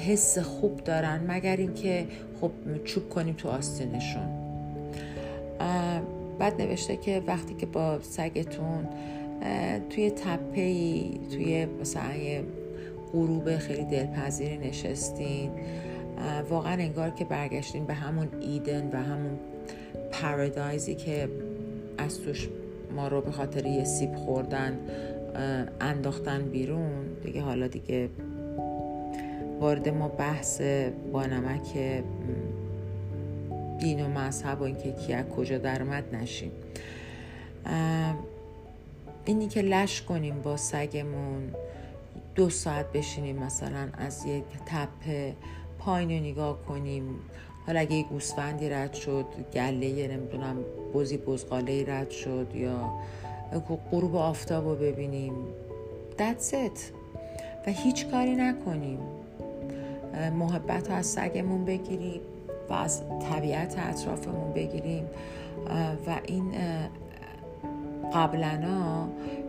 حس 0.07 0.39
خوب 0.39 0.85
دارن 0.85 1.21
مگر 1.29 1.57
اینکه 1.57 2.07
خب 2.41 2.51
چوب 2.85 3.09
کنیم 3.09 3.35
تو 3.35 3.49
آستینشون. 3.49 4.29
بعد 6.39 6.63
نوشته 6.63 6.97
که 6.97 7.23
وقتی 7.27 7.55
که 7.55 7.67
با 7.67 7.99
سگتون 8.03 8.89
توی 9.91 10.11
تپه 10.11 11.05
توی 11.31 11.67
مثلا 11.81 12.03
غروب 13.13 13.57
خیلی 13.57 13.85
دلپذیری 13.85 14.59
نشستین 14.59 15.51
واقعا 16.51 16.73
انگار 16.73 17.11
که 17.11 17.25
برگشتین 17.25 17.85
به 17.85 17.95
همون 17.95 18.29
ایدن 18.41 18.91
و 18.93 18.97
همون 18.97 19.39
پارادایزی 20.13 20.95
که 20.95 21.29
از 21.99 22.21
توش 22.21 22.49
ما 22.97 23.09
رو 23.09 23.21
به 23.21 23.31
خاطر 23.31 23.67
یه 23.67 23.85
سیب 23.85 24.15
خوردن 24.15 24.79
انداختن 25.81 26.43
بیرون. 26.43 27.05
دیگه 27.23 27.43
حالا 27.43 27.67
دیگه 27.67 28.09
وارد 29.61 29.89
ما 29.89 30.09
بحث 30.09 30.61
با 31.13 31.27
نمک 31.27 32.03
دین 33.79 34.07
و 34.07 34.09
مذهب 34.09 34.61
و 34.61 34.65
اینکه 34.65 34.93
کی 34.93 35.13
از 35.13 35.25
کجا 35.29 35.59
درآمد 35.59 36.15
نشیم. 36.15 36.53
اینی 39.25 39.49
که 39.49 39.63
لش 39.63 40.03
کنیم 40.03 40.43
با 40.43 40.57
سگمون 40.57 41.51
دو 42.35 42.51
ساعت 42.51 42.93
بشینیم 42.93 43.37
مثلا 43.37 43.89
از 43.99 44.27
یک 44.27 44.45
تپه 44.67 45.35
پایین 45.87 46.11
رو 46.11 46.17
نگاه 46.17 46.63
کنیم. 46.63 47.03
حالا 47.67 47.81
اگه 47.81 48.03
گوسفندی 48.03 48.69
رد 48.69 48.95
شد 48.95 49.25
گله 49.55 50.09
نمی‌دونم 50.09 50.57
بزی 50.95 51.17
بزغاله 51.17 51.85
رد 51.89 52.11
شد 52.11 52.47
یا 52.55 52.93
غروب 53.93 54.17
آفتاب 54.17 54.69
رو 54.69 54.75
ببینیم. 54.75 55.33
That's 56.19 56.51
it. 56.51 56.79
و 57.67 57.71
هیچ 57.71 58.07
کاری 58.07 58.37
نکنیم. 58.37 58.99
محبت 60.39 60.91
از 60.91 61.07
سگمون 61.07 61.65
بگیریم 61.65 62.21
و 62.69 62.73
از 62.73 63.03
طبیعت 63.31 63.75
اطرافمون 63.79 64.53
بگیریم. 64.53 65.05
و 66.07 66.21
این 66.27 66.53
قبلا 68.15 68.61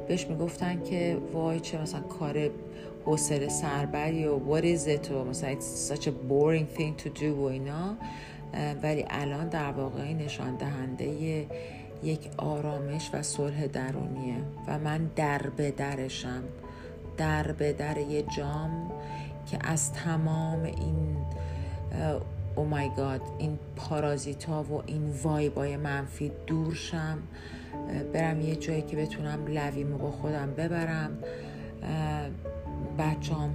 بهش 0.08 0.28
می‌گفتن 0.28 0.84
که 0.84 1.18
وای 1.34 1.60
چه 1.60 1.82
مثلا 1.82 2.02
کار 2.02 2.50
حوصله 3.08 3.50
سربری 3.50 4.26
و 4.26 4.40
what 4.40 4.64
is 4.64 4.88
it 4.88 5.12
و 5.12 5.24
مثلا 5.24 5.56
it's 5.56 5.94
such 5.94 6.08
a 6.08 6.12
boring 6.30 6.78
thing 6.78 7.04
to 7.04 7.20
do 7.20 7.24
و 7.24 7.42
اینا 7.42 7.96
ولی 8.84 9.06
الان 9.10 9.50
در 9.50 9.72
واقع 9.72 10.14
نشان 10.14 10.56
دهنده 10.56 11.06
یک 12.04 12.30
آرامش 12.38 13.10
و 13.14 13.24
صلح 13.24 13.68
درونیه 13.68 14.36
و 14.68 14.80
من 14.80 15.10
در 15.16 15.42
به 15.58 15.72
درشم 15.72 16.44
در 17.18 17.52
به 17.52 17.74
در 17.74 17.98
یه 17.98 18.24
جام 18.38 18.92
که 19.52 19.58
از 19.62 19.94
تمام 19.94 20.64
این 20.64 21.18
او 22.56 22.66
مای 22.66 22.90
گاد 22.98 23.22
این 23.38 23.60
پارازیتا 23.76 24.64
و 24.64 24.84
این 24.86 25.14
وایبای 25.24 25.78
منفی 25.78 26.32
دور 26.48 26.74
شم 26.74 27.18
برم 28.14 28.42
یه 28.42 28.56
جایی 28.56 28.82
که 28.82 28.98
بتونم 28.98 29.48
لویمو 29.48 29.98
با 29.98 30.12
خودم 30.12 30.54
ببرم 30.54 31.18
بچه 33.00 33.34
هم 33.34 33.50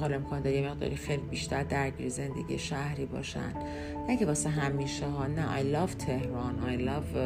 حالا 0.00 0.16
امکان 0.16 0.42
داره 0.42 0.56
یه 0.56 0.70
مقداری 0.70 0.96
خیلی 0.96 1.22
بیشتر 1.22 1.62
درگیر 1.62 2.08
زندگی 2.08 2.58
شهری 2.58 3.06
باشن. 3.06 3.52
نه 4.08 4.16
که 4.16 4.26
واسه 4.26 4.48
همیشه 4.48 5.06
ها 5.06 5.26
نه 5.26 5.46
I 5.58 5.62
love 5.74 5.94
تهران 5.96 6.54
I 6.78 6.80
love 6.88 7.16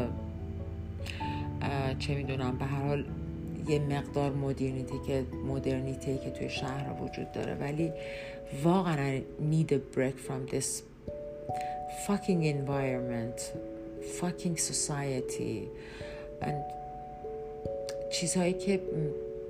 چه 1.98 2.14
می‌دونم 2.14 2.58
به 2.58 2.64
هر 2.64 2.86
حال 2.86 3.04
یه 3.68 3.78
مقدار 3.78 4.32
مدرنیتی 4.32 4.98
که 5.06 5.24
مدرنیتی 5.48 6.18
که 6.18 6.30
توی 6.30 6.50
شهر 6.50 7.02
وجود 7.02 7.32
داره. 7.32 7.54
ولی 7.54 7.92
واقعا 8.64 9.18
I 9.18 9.22
need 9.52 9.72
a 9.72 9.78
break 9.96 10.18
from 10.28 10.54
this 10.54 10.82
fucking 12.06 12.42
environment 12.44 13.40
fucking 14.20 14.56
society. 14.56 15.68
And 16.42 16.54
چیزهایی 18.12 18.52
که 18.52 18.80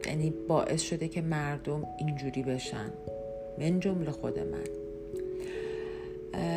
یعنی 0.07 0.31
باعث 0.49 0.83
شده 0.83 1.09
که 1.09 1.23
مردم 1.23 1.83
اینجوری 1.99 2.43
بشن. 2.43 2.91
من 3.59 3.81
جمله 3.81 4.11
خود 4.11 4.39
من. 4.39 4.65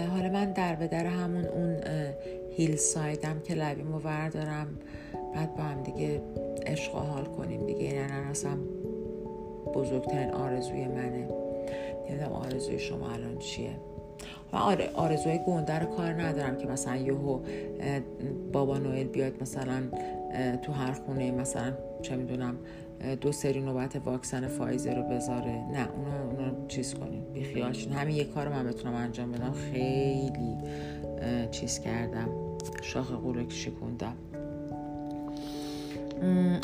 حالا 0.08 0.30
من 0.30 0.54
در 0.54 0.76
به 0.76 0.88
در 0.88 1.06
همون 1.06 1.46
اون 1.46 1.78
هیل 2.52 2.76
سایدم 2.76 3.40
که 3.44 3.56
لبیمو 3.56 4.00
وردارم 4.00 4.68
بعد 5.36 5.56
با 5.56 5.64
هم 5.64 5.84
دیگه 5.84 6.22
عشق 6.66 6.92
حال 6.92 7.26
کنیم 7.26 7.66
دیگه. 7.66 7.80
این 7.80 7.96
یعنی 7.96 8.12
اصلا 8.30 8.58
بزرگترین 9.76 10.30
آرزوی 10.30 10.88
منه. 10.88 11.28
نمی‌دونم 12.10 12.32
آرزوی 12.32 12.80
شما 12.80 13.10
الان 13.10 13.38
چیه. 13.38 13.72
و 14.54 14.56
آره 14.56 14.90
آرزوهای 14.94 15.40
گنده 15.48 15.80
رو 15.80 15.86
کار 15.86 16.22
ندارم 16.22 16.58
که 16.58 16.68
مثلا 16.68 16.96
یهو 16.96 17.40
بابا 18.52 18.78
نوئل 18.78 19.08
بیاد 19.08 19.34
مثلا 19.42 19.82
تو 20.62 20.72
هر 20.72 20.92
خونه 20.92 21.32
مثلا 21.32 21.74
چه 22.02 22.16
می‌دونم 22.16 22.58
دو 23.22 23.32
سری 23.32 23.62
نوبت 23.62 23.96
واکسن 23.96 24.48
فایزر 24.48 24.96
رو 24.96 25.04
بذاره. 25.04 25.52
نه 25.52 25.88
اونو, 25.92 26.30
اونو 26.30 26.68
چیز 26.68 26.94
کنیم. 26.94 27.24
بیخیالشین 27.34 27.92
همین 27.92 28.16
یه 28.16 28.24
کار 28.24 28.48
من 28.48 28.68
بتونم 28.68 28.96
انجام 28.96 29.32
بدم. 29.32 29.52
خیلی 29.52 30.58
چیز 31.52 31.80
کردم. 31.80 32.30
شاخ 32.82 33.12
قولک 33.12 33.52
شکوندم. 33.52 34.16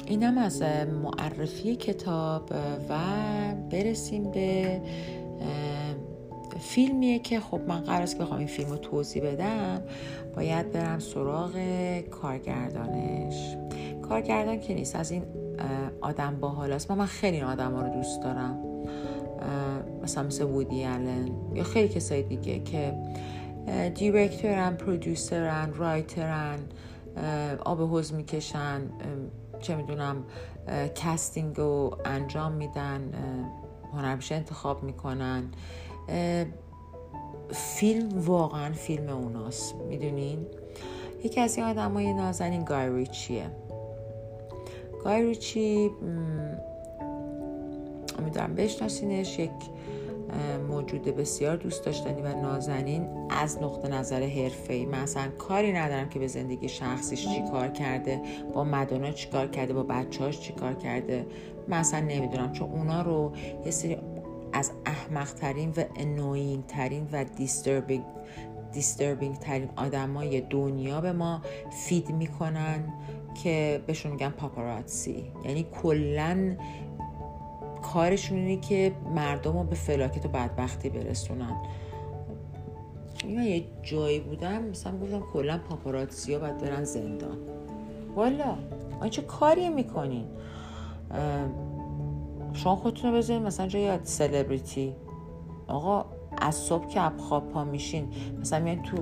اینم 0.08 0.38
از 0.38 0.62
معرفی 1.04 1.76
کتاب 1.76 2.50
و 2.90 2.98
برسیم 3.72 4.32
به 4.32 4.82
فیلمیه 6.60 7.20
که 7.20 7.40
خب 7.40 7.62
من 7.68 7.80
قرار 7.80 8.02
است 8.02 8.18
که 8.18 8.24
بخوام 8.24 8.40
این 8.40 8.48
فیلم 8.48 8.70
رو 8.70 8.78
توضیح 8.78 9.24
بدم. 9.24 9.82
باید 10.36 10.72
برم 10.72 11.00
سراغ 11.00 11.52
کارگردانش. 12.00 13.56
کارگردان 14.02 14.60
که 14.60 14.74
نیست. 14.74 14.96
از 14.96 15.12
این 15.12 15.24
آدم 16.02 16.38
با 16.40 16.50
حالاست. 16.50 16.92
من 16.92 17.06
خیلی 17.06 17.38
این 17.38 17.46
آدم 17.46 17.74
ها 17.74 17.82
رو 17.82 17.94
دوست 17.94 18.22
دارم. 18.22 18.58
مثلا 20.04 20.24
مثل 20.24 20.44
وودی 20.44 20.84
الن 20.84 21.32
یا 21.54 21.64
خیلی 21.64 21.88
کسای 21.88 22.24
دیگه 22.24 22.60
که 22.60 22.94
director 23.96 24.67
ن 24.67 24.76
producer 24.76 25.63
ن 25.63 25.74
writer 25.74 26.48
ن 26.48 26.60
آب 27.66 27.82
حوض 27.82 28.14
می‌کشن 28.14 28.82
چه 29.62 29.76
می‌دونم 29.76 30.24
casting 30.96 31.58
رو 31.58 31.98
انجام 32.06 32.52
میدن 32.52 33.12
هنرپیشه 33.94 34.36
انتخاب 34.36 34.84
می‌کنن. 34.84 35.44
فیلم 37.52 38.10
واقعا 38.26 38.74
فیلم 38.74 39.10
اوناست. 39.10 39.76
می‌دونین؟ 39.76 40.46
یکی 41.24 41.42
از 41.42 41.58
این 41.58 41.66
آدم 41.66 41.94
های 41.94 42.14
نازنین 42.14 42.64
گای 42.64 43.06
ریچیه 45.06 45.12
گای 45.12 45.26
ریچی 45.26 45.92
امیدوارم 48.20 48.56
بشناسینش. 48.56 49.40
یک 49.40 49.52
موجود 50.70 51.02
بسیار 51.02 51.58
دوست 51.58 51.86
داشتنی 51.86 52.22
و 52.22 52.42
نازنین. 52.42 53.08
از 53.30 53.64
نقطه 53.64 53.88
نظر 53.88 54.24
حرفه‌ای 54.24 54.86
من 54.86 55.00
اصلا 55.00 55.28
کاری 55.38 55.74
ندارم 55.74 56.10
که 56.10 56.20
به 56.20 56.28
زندگی 56.28 56.70
شخصیش 56.70 57.28
چی 57.28 57.44
کار 57.52 57.68
کرده 57.68 58.22
با 58.54 58.64
مدونا 58.64 59.12
چی 59.12 59.30
کار 59.30 59.48
کرده 59.48 59.74
با 59.74 59.84
بچهاش 59.84 60.40
چی 60.40 60.54
کار 60.54 60.74
کرده. 60.74 61.26
من 61.68 61.78
اصلا 61.78 62.00
نمی‌دونم 62.00 62.52
چون 62.52 62.70
اونا 62.72 63.02
رو 63.02 63.32
یه 63.66 63.72
سری 63.72 63.98
از 64.54 64.72
احمق 64.86 65.34
ترین 65.34 65.70
و 65.70 65.84
annoying 65.96 66.64
ترین 66.68 67.08
و 67.12 67.24
disturbing 67.24 68.04
disturbing 68.72 69.36
ترین 69.36 69.70
آدمای 69.76 70.42
دنیا 70.42 71.02
به 71.02 71.12
ما 71.12 71.42
feed 71.72 72.10
می‌کنن 72.10 72.94
که 73.44 73.82
بهشون 73.88 74.12
میگن 74.12 74.30
پاپاراتسی 74.30 75.32
یعنی 75.46 75.66
کلا 75.82 76.56
کارشون 77.82 78.38
اینه 78.38 78.62
که 78.62 78.92
مردم 79.16 79.58
رو 79.58 79.64
به 79.64 79.76
فلاکت 79.76 80.26
و 80.26 80.30
بدبختی 80.30 80.90
برسونن. 80.90 81.62
یه 83.28 83.66
جایی 83.84 84.20
بودم 84.20 84.64
مثلا 84.64 85.00
گفتم 85.00 85.24
کلا 85.34 85.58
پاپاراتسی 85.70 86.34
ها 86.34 86.40
باید 86.40 86.58
برن 86.58 86.84
زندان. 86.84 87.38
والا 88.16 88.58
آن 89.00 89.10
چه 89.10 89.22
کاری 89.22 89.70
می‌کنین؟ 89.70 90.26
شما 92.54 92.76
خودتون 92.76 93.12
رو 93.12 93.18
بذارین 93.18 93.44
مثلا 93.44 93.68
جای 93.68 94.00
سلبریتی. 94.04 94.96
آقا 95.68 96.06
از 96.42 96.56
صبح 96.56 96.88
که 96.88 97.02
خواب 97.18 97.50
پا 97.50 97.64
میشین. 97.64 98.08
مثلا 98.42 98.60
میان 98.60 98.82
تو 98.84 98.98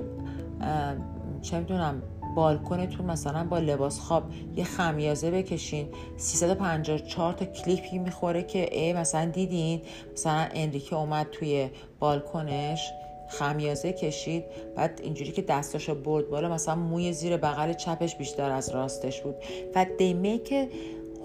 چه 1.42 1.58
می‌دونم 1.58 2.02
بالکنتون 2.36 3.06
مثلا 3.06 3.44
با 3.44 3.58
لباس 3.58 4.00
خواب 4.00 4.22
یه 4.56 4.64
خمیازه 4.64 5.30
بکشین. 5.30 5.88
354 6.16 7.32
تا 7.32 7.44
کلیپی 7.44 7.98
می‌خوره 7.98 8.42
که 8.42 8.78
ای 8.78 8.92
مثلا 8.92 9.24
دیدین؟ 9.24 9.82
مثلا 10.12 10.46
انریکه 10.54 10.96
اومد 10.96 11.26
توی 11.32 11.70
بالکنش 12.00 12.92
خمیازه 13.28 13.92
کشید. 13.92 14.44
بعد 14.76 15.00
اینجوری 15.02 15.32
که 15.32 15.42
دستاشو 15.42 15.94
برد 15.94 16.28
بالا 16.28 16.48
مثلا 16.48 16.74
موی 16.74 17.12
زیر 17.12 17.36
بغل 17.36 17.72
چپش 17.72 18.16
بیشتر 18.16 18.50
از 18.50 18.70
راستش 18.70 19.20
بود. 19.20 19.34
و 19.74 19.86
they 19.98 20.26
make 20.26 20.50
a 20.50 20.66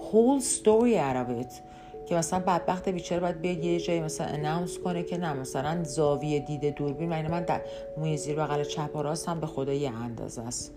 whole 0.00 0.40
story 0.40 0.94
out 0.96 1.16
of 1.16 1.42
it. 1.42 1.69
که 2.10 2.16
مثلا 2.16 2.38
بدبخت 2.38 2.88
بیچاره 2.88 3.20
باید 3.20 3.40
بیاد 3.40 3.64
یه 3.64 3.80
جایی 3.80 4.00
مثلا 4.00 4.26
اناونس 4.26 4.78
کنه 4.78 5.02
که 5.02 5.18
نه 5.18 5.32
مثلا 5.32 5.84
زاویه 5.84 6.40
دیده 6.40 6.70
دوربین. 6.70 7.08
من 7.08 7.30
من 7.30 7.42
در 7.42 7.60
موی 7.96 8.16
زیر 8.16 8.36
بغل 8.36 8.64
چپ 8.64 8.96
و 8.96 9.02
راست 9.02 9.28
هم 9.28 9.40
به 9.40 9.46
خدا 9.46 9.72
یه 9.72 9.90
اندازه 9.90 10.42
است. 10.42 10.74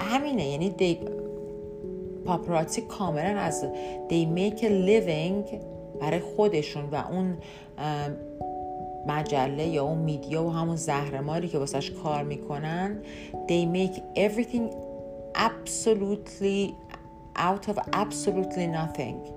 همینه. 0.00 0.48
یعنی 0.48 0.70
دی 0.70 0.98
پاپراتی 2.24 2.80
کاملا 2.80 3.40
از 3.40 3.64
دی 4.08 4.26
میک 4.26 4.60
living 4.60 5.54
برای 6.00 6.20
خودشون 6.20 6.84
و 6.92 7.04
اون 7.10 7.36
مجله 9.06 9.66
یا 9.66 9.84
اون 9.84 9.98
میدیا 9.98 10.44
و 10.44 10.50
همون 10.50 10.76
زهرماری 10.76 11.48
که 11.48 11.58
واسش 11.58 11.90
کار 11.90 12.22
می‌کنن 12.22 13.02
they 13.32 13.76
make 13.76 14.00
everything 14.16 14.70
absolutely 15.34 16.72
out 17.36 17.68
of 17.68 17.78
absolutely 17.92 18.66
nothing. 18.66 19.35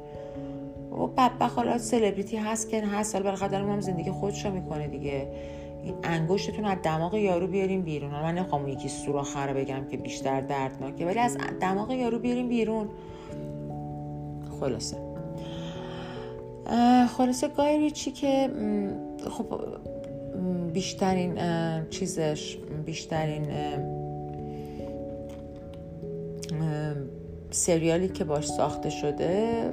و 0.91 1.08
بدبخ 1.08 1.53
حالا 1.55 1.77
سلبریتی 1.77 2.38
هست 2.38 2.69
که 2.69 2.86
هست 2.86 3.15
حالا 3.15 3.25
بالاخره 3.25 3.58
هم 3.58 3.81
زندگی 3.81 4.12
خودش 4.12 4.46
رو 4.46 4.51
می‌کنه 4.51 4.88
دیگه. 4.88 5.27
این 5.84 5.93
انگشتتون 6.03 6.66
از 6.66 6.77
دماغ 6.83 7.16
یارو 7.16 7.48
بیاریم 7.48 7.81
بیرون. 7.81 8.11
من 8.11 8.35
نمی‌خوام 8.35 8.68
یکی 8.68 8.90
سوراخ 8.90 9.37
رو 9.37 9.53
بگم 9.53 9.85
که 9.92 9.98
بیشتر 9.98 10.42
دردناکه 10.42 11.05
ولی 11.05 11.20
از 11.20 11.37
دماغ 11.61 11.92
یارو 11.92 12.20
بیاریم 12.20 12.50
بیرون. 12.50 12.90
خلاصه. 14.59 14.98
خلاصه 17.18 17.48
گای 17.48 17.77
ریچی 17.77 18.11
که 18.11 18.50
خب 19.29 19.46
بیشترین 20.74 21.40
چیزش 21.90 22.57
بیشترین 22.85 23.46
سریالی 27.51 28.07
که 28.07 28.24
باش 28.24 28.48
ساخته 28.48 28.90
شده 28.90 29.64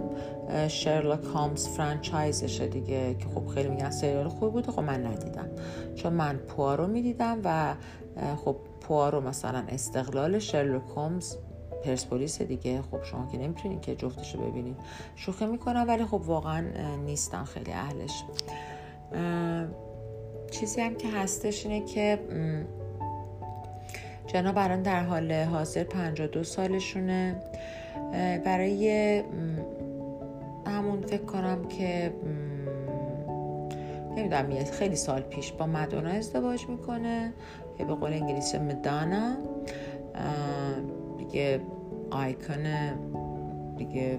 شرلاک 0.68 1.24
هامز 1.24 1.68
فرانچایزشه 1.68 2.66
دیگه 2.66 3.14
که 3.14 3.26
خب 3.34 3.46
خیلی 3.46 3.68
میگن 3.68 3.90
سریال 3.90 4.28
خوب 4.28 4.52
بوده 4.52 4.72
خب 4.72 4.80
من 4.80 5.06
ندیدم. 5.06 5.48
چون 5.94 6.12
من 6.12 6.36
پوارو 6.36 6.86
می‌دیدم 6.86 7.40
و 7.44 7.74
خب 8.36 8.56
پوارو 8.80 9.20
مثلا 9.20 9.64
استقلال 9.68 10.38
شرلاک 10.38 10.88
هامز 10.96 11.36
پرسپولیس 11.84 12.42
دیگه. 12.42 12.82
خب 12.82 13.04
شما 13.04 13.28
که 13.32 13.38
نمی‌تونین 13.38 13.80
که 13.80 13.96
جفتشو 13.96 14.38
ببینین. 14.38 14.76
شوخی 15.16 15.46
می‌کنم 15.46 15.84
ولی 15.88 16.04
خب 16.04 16.20
واقعا 16.26 16.64
نیستم 17.04 17.44
خیلی 17.44 17.72
اهلش. 17.72 18.24
چیزی 20.50 20.80
هم 20.80 20.94
که 20.94 21.08
هستش 21.08 21.66
اینه 21.66 21.86
که 21.86 22.18
جناب 24.26 24.58
الان 24.58 24.82
در 24.82 25.04
حال 25.04 25.32
حاضر 25.32 25.84
52 25.84 26.44
سالشونه. 26.44 27.36
برای 28.44 29.22
همون 30.70 31.00
فکر 31.00 31.24
کنم 31.24 31.64
که 31.68 32.14
نمی‌دونم 34.16 34.64
خیلی 34.64 34.96
سال 34.96 35.20
پیش 35.20 35.52
با 35.52 35.66
مدونا 35.66 36.10
ازدواج 36.10 36.68
می‌کنه 36.68 37.32
که 37.78 37.84
به 37.84 37.94
قول 37.94 38.12
انگلیسی 38.12 38.58
مدانا. 38.58 39.36
دیگه 41.18 41.60
آیکون 42.10 42.66
دیگه 43.76 44.18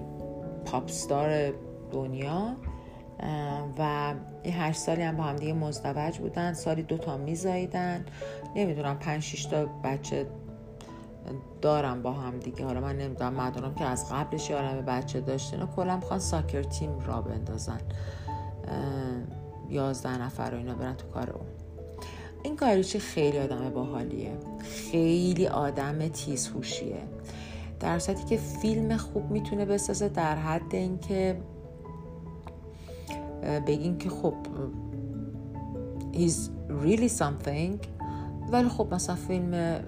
پاپستار 0.64 1.52
دنیا. 1.90 2.56
و 3.78 4.14
یه 4.44 4.62
هشت 4.62 4.78
سالی 4.78 5.02
هم 5.02 5.16
با 5.16 5.22
هم 5.22 5.36
دیگه 5.36 5.52
مزدوج 5.52 6.18
بودن 6.18 6.52
سالی 6.52 6.82
دوتا 6.82 7.16
میزاییدن. 7.16 8.04
نمی‌دونم 8.56 8.98
پنج 8.98 9.46
تا 9.48 9.66
بچه 9.84 10.26
دارم 11.62 12.02
با 12.02 12.12
هم 12.12 12.38
دیگه. 12.38 12.64
حالا 12.64 12.80
من 12.80 12.98
نمی‌دونم 12.98 13.34
مدونم 13.34 13.74
که 13.74 13.84
از 13.84 14.12
قبلش 14.12 14.50
یارم 14.50 14.84
بچه 14.84 15.20
داشتن 15.20 15.62
و 15.62 15.66
کلا 15.66 15.96
می‌خوان 15.96 16.18
ساکر 16.18 16.62
تیم 16.62 16.90
را 17.06 17.22
بندازن. 17.22 17.80
یازده 19.70 20.22
نفر 20.22 20.50
رو 20.50 20.56
اینا 20.56 20.74
برن 20.74 20.94
تو 20.96 21.06
کار 21.06 21.30
اون. 21.30 21.46
این 22.42 22.56
کاریچی 22.56 22.98
خیلی 22.98 23.38
آدم 23.38 23.70
باحالیه. 23.70 24.32
خیلی 24.60 25.46
آدم 25.46 26.08
تیزهوشیه. 26.08 27.02
در 27.80 27.98
صورتی 27.98 28.24
که 28.24 28.36
فیلم 28.36 28.96
خوب 28.96 29.30
می‌تونه 29.30 29.64
بسازه 29.64 30.08
در 30.08 30.36
حد 30.36 30.74
اینکه 30.74 31.40
بگین 33.66 33.98
که 33.98 34.10
خب 34.10 34.34
he's 36.12 36.50
really 36.84 37.10
something. 37.18 37.86
ولی 38.52 38.68
خب 38.68 38.94
مثلا 38.94 39.16
فیلم 39.16 39.80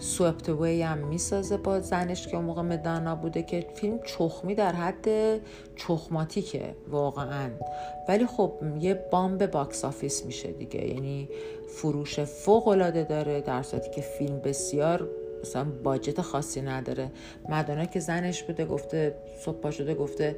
سوپت 0.00 0.48
وی 0.48 0.82
هم 0.82 0.98
می‌سازه 0.98 1.56
با 1.56 1.80
زنش 1.80 2.28
که 2.28 2.36
اون 2.36 2.44
موقع 2.44 2.62
مدانا 2.62 3.14
بوده 3.14 3.42
که 3.42 3.66
فیلم 3.74 3.98
چخمی 4.06 4.54
در 4.54 4.72
حد 4.72 5.06
چخماتیکه 5.76 6.74
واقعا. 6.88 7.50
ولی 8.08 8.26
خب 8.26 8.52
یه 8.80 8.94
bomb 8.94 9.46
box 9.46 9.84
office 9.84 10.26
میشه 10.26 10.52
دیگه. 10.52 10.86
یعنی 10.86 11.28
فروش 11.68 12.20
فوق 12.20 12.68
العاده 12.68 13.04
داره 13.04 13.40
در 13.40 13.62
صورتی 13.62 13.90
که 13.90 14.00
فیلم 14.00 14.38
بسیار 14.38 15.08
مثلا 15.42 15.64
budget 15.84 16.20
خاصی 16.20 16.60
نداره. 16.62 17.10
مدانا 17.48 17.84
که 17.84 18.00
زنش 18.00 18.42
بوده 18.42 18.64
گفته 18.64 19.14
صبح 19.40 19.70
شده 19.70 19.94
گفته 19.94 20.36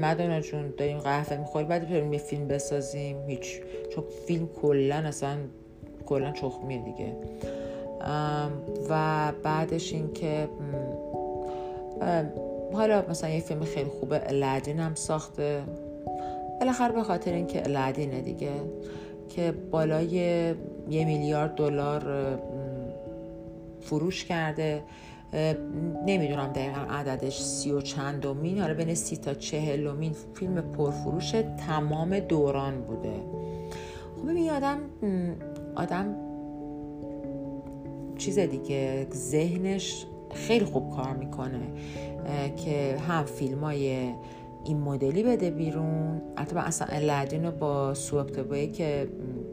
مدانا 0.00 0.40
جون 0.40 0.74
داریم 0.78 0.98
قهوه 0.98 1.36
می‌خوری 1.36 1.64
بعد 1.64 1.88
بریم 1.90 2.12
یه 2.12 2.18
فیلم 2.18 2.48
بسازیم. 2.48 3.26
هیچ 3.26 3.60
چون 3.94 4.04
فیلم 4.26 4.48
کلا 4.62 4.96
اصلا 4.96 5.36
کلا 6.06 6.32
چخمیه 6.32 6.84
دیگه. 6.84 7.16
و 8.90 9.32
بعدش 9.42 9.92
این 9.92 10.12
که 10.12 10.48
حالا 12.72 13.04
مثلا 13.10 13.30
یه 13.30 13.40
فیلم 13.40 13.60
خیلی 13.60 13.90
خوبه 14.00 14.28
الادین 14.28 14.80
هم 14.80 14.94
ساخته. 14.94 15.62
بالاخره 16.60 16.92
به 16.92 17.02
خاطر 17.02 17.32
اینکه 17.32 17.64
الادینه 17.64 18.20
دیگه 18.20 18.50
که 19.28 19.54
بالای 19.70 20.06
یه 20.06 21.04
میلیارد 21.04 21.54
دلار 21.54 22.02
فروش 23.80 24.24
کرده. 24.24 24.82
نمی‌دونم 26.06 26.46
دقیقا 26.46 26.80
عددش 26.90 27.42
سی 27.42 27.72
و 27.72 27.80
چندمین 27.80 28.58
حالا 28.58 28.74
بین 28.74 28.94
سی 28.94 29.16
تا 29.16 29.34
چهلمین 29.34 30.14
فیلم 30.34 30.60
پرفروش 30.60 31.34
تمام 31.66 32.18
دوران 32.18 32.80
بوده. 32.80 33.14
خب 34.16 34.30
ببین 34.30 34.50
آدم 34.50 34.78
آدم 35.76 36.27
چیز 38.18 38.38
دیگه 38.38 39.06
ذهنش 39.12 40.06
خیلی 40.34 40.64
خوب 40.64 40.96
کار 40.96 41.12
می‌کنه 41.12 41.60
که 42.56 42.96
هم 43.08 43.24
فیلم 43.24 43.60
های 43.60 44.12
این 44.64 44.78
مدلی 44.78 45.22
بده 45.22 45.50
بیرون. 45.50 46.20
البته 46.36 46.58
اصلا 46.66 46.86
الادین 46.90 47.44
رو 47.44 47.50
با 47.50 47.94
سوپتبایی 47.94 48.68
که 48.68 49.08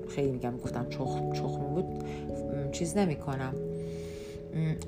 خیلی 0.10 0.32
میگم 0.32 0.58
گفتم 0.58 0.90
چخ 0.90 1.20
چخ 1.34 1.58
بود 1.58 1.86
چیز 2.72 2.98
نمی 2.98 3.16
کنم 3.16 3.54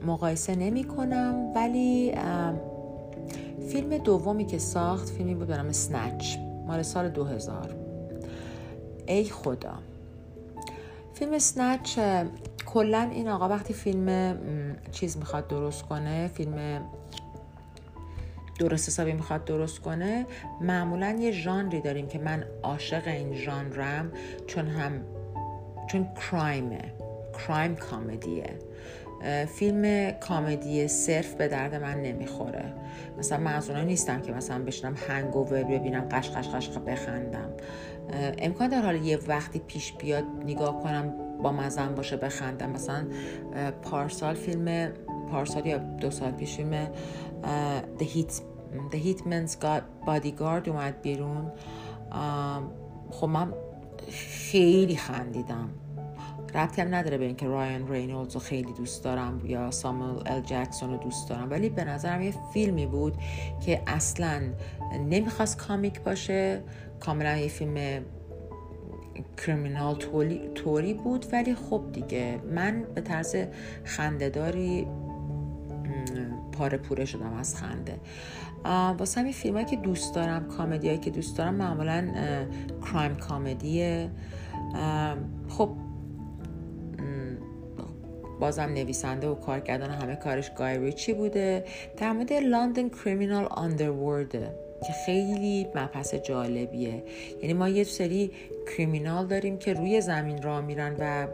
مقایسه 0.06 0.56
نمی 0.56 0.84
کنم 0.84 1.52
ولی 1.56 2.14
فیلم 3.70 3.98
دومی 3.98 4.46
که 4.46 4.58
ساخت 4.58 5.10
فیلمی 5.10 5.36
بود 5.36 5.48
به 5.48 5.58
نام 5.58 5.72
سنچ 5.72 6.38
مال 6.68 6.82
سال 6.82 7.10
2000 7.10 7.76
ای 9.08 9.24
خدا. 9.24 9.74
فیلم 11.14 11.40
سنچ 11.40 12.00
کلا 12.78 13.10
این 13.12 13.28
آقا 13.28 13.50
وقتی 13.50 13.74
فیلم 13.74 14.38
چیز 14.92 15.18
می‌خواد 15.18 15.48
درست 15.48 15.84
کنه 15.84 16.28
فیلم 16.28 16.82
درست 18.60 18.90
حسابی 18.90 19.14
می‌خواد 19.14 19.46
درست 19.46 19.80
کنه 19.80 20.26
معمولا 20.62 21.18
یه 21.20 21.32
ژانری 21.32 21.82
داریم 21.82 22.08
که 22.08 22.20
من 22.20 22.44
عاشق 22.64 23.08
این 23.08 23.36
ژانرم 23.36 24.12
چون 24.48 24.68
هم 24.68 24.92
چون 25.88 26.08
کرایمه 26.14 26.94
کرایم 27.34 27.76
کامدیه 27.76 28.50
فیلم 29.46 30.12
کامدی 30.12 30.88
صرف 30.88 31.34
به 31.34 31.48
درد 31.48 31.76
من 31.76 32.02
نمی‌خوره. 32.02 32.74
مثلا 33.18 33.38
من 33.38 33.54
از 33.54 33.72
نیستم 33.72 34.22
که 34.22 34.32
مثلا 34.32 34.64
بشنم 34.64 34.96
هنگوور 35.10 35.64
ببینم 35.64 36.02
قش 36.02 36.30
قش 36.30 36.48
قش 36.50 36.70
بخندم. 36.70 37.50
امکان 38.38 38.70
در 38.70 38.82
حال 38.82 38.96
یه 38.96 39.20
وقتی 39.28 39.60
پیش 39.60 39.94
بیاد 39.94 40.24
نگاه 40.46 40.84
کنم 40.84 41.27
با 41.44 41.52
مزن 41.52 41.96
باشه 41.96 42.18
بخندم. 42.18 42.70
مثلا 42.70 43.06
پارسال 43.82 44.36
فیلم 44.36 44.92
پارسال 45.32 45.66
یا 45.66 45.78
دو 45.78 46.12
سال 46.12 46.32
پیش 46.32 46.56
فیلم 46.56 46.88
The, 48.00 48.04
Heat, 48.04 48.32
The 48.92 48.98
Hitman's 48.98 49.54
Bodyguard 50.08 50.68
اومد 50.68 51.02
بیرون. 51.02 51.52
خب 53.12 53.28
من 53.28 53.54
خیلی 54.52 54.96
خندیدم. 54.96 55.70
ربطی 56.56 56.82
هم 56.82 56.96
نداره 56.96 57.18
به 57.18 57.26
اینکه 57.26 57.48
رایان 57.48 57.92
رینولدز 57.92 58.34
رو 58.34 58.40
خیلی 58.40 58.74
دوست 58.74 59.04
دارم 59.04 59.42
یا 59.46 59.72
ساموئل 59.72 60.32
ال 60.32 60.42
جکسون 60.42 60.92
رو 60.92 60.98
دوست 60.98 61.30
دارم. 61.30 61.50
ولی 61.50 61.70
به 61.70 61.84
نظرم 61.84 62.22
یه 62.22 62.34
فیلمی 62.54 62.86
بود 62.86 63.18
که 63.66 63.82
اصلا 63.88 64.42
نمی‌خواست 65.10 65.58
کامیک 65.58 66.02
باشه. 66.02 66.62
کاملا 67.00 67.38
یه 67.38 67.48
فیلم 67.48 68.04
کریمینال 69.38 69.96
توری 70.56 70.94
بود 70.94 71.26
ولی 71.32 71.56
خب 71.56 71.82
دیگه 71.94 72.40
من 72.56 72.84
به 72.96 73.02
طرز 73.02 73.36
خندهداری 73.84 74.88
پاره 76.52 76.78
پوره 76.78 77.06
شدم 77.06 77.34
از 77.34 77.56
خنده. 77.56 78.00
واسه 78.98 79.22
همین 79.22 79.34
فیلم 79.34 79.64
که 79.64 79.76
دوست 79.76 80.16
دارم 80.16 80.48
کامدی 80.48 80.98
که 80.98 81.10
دوست 81.10 81.38
دارم 81.38 81.56
معمولا 81.56 82.08
کرایم 82.86 83.16
کامدیه 83.16 84.10
خب 85.50 85.70
بازم 88.40 88.62
نویسنده 88.62 89.28
و 89.28 89.36
کارگردان 89.36 89.90
همه 89.90 90.16
کارش 90.16 90.52
گای 90.58 90.78
ریچی 90.78 91.14
بوده. 91.14 91.66
در 91.98 92.12
مورد 92.12 92.34
لندن 92.34 92.90
کریمینال 92.90 93.46
آندرورده 93.46 94.56
که 94.88 94.94
خیلی 95.06 95.68
مبحث 95.76 96.16
جالبیه. 96.16 97.04
یعنی 97.42 97.54
ما 97.54 97.70
یه 97.70 97.84
سری 97.84 98.32
کریمینال 98.68 99.28
داریم 99.28 99.58
که 99.58 99.74
روی 99.74 100.02
زمین 100.02 100.42
را 100.42 100.62
میرن 100.62 100.96
و 101.00 101.28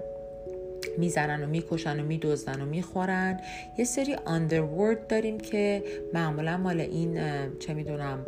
می‌زنن 0.97 1.43
و 1.43 1.47
می‌کشن 1.47 1.99
و 1.99 2.03
میدزدن 2.03 2.61
و 2.61 2.65
می‌خورن. 2.65 3.39
یه 3.77 3.85
سری 3.85 4.13
آندرورد 4.13 5.07
داریم 5.07 5.39
که 5.39 5.83
معمولا 6.13 6.57
مال 6.57 6.79
این 6.79 7.19
چه 7.59 7.73
می‌دونم 7.73 8.25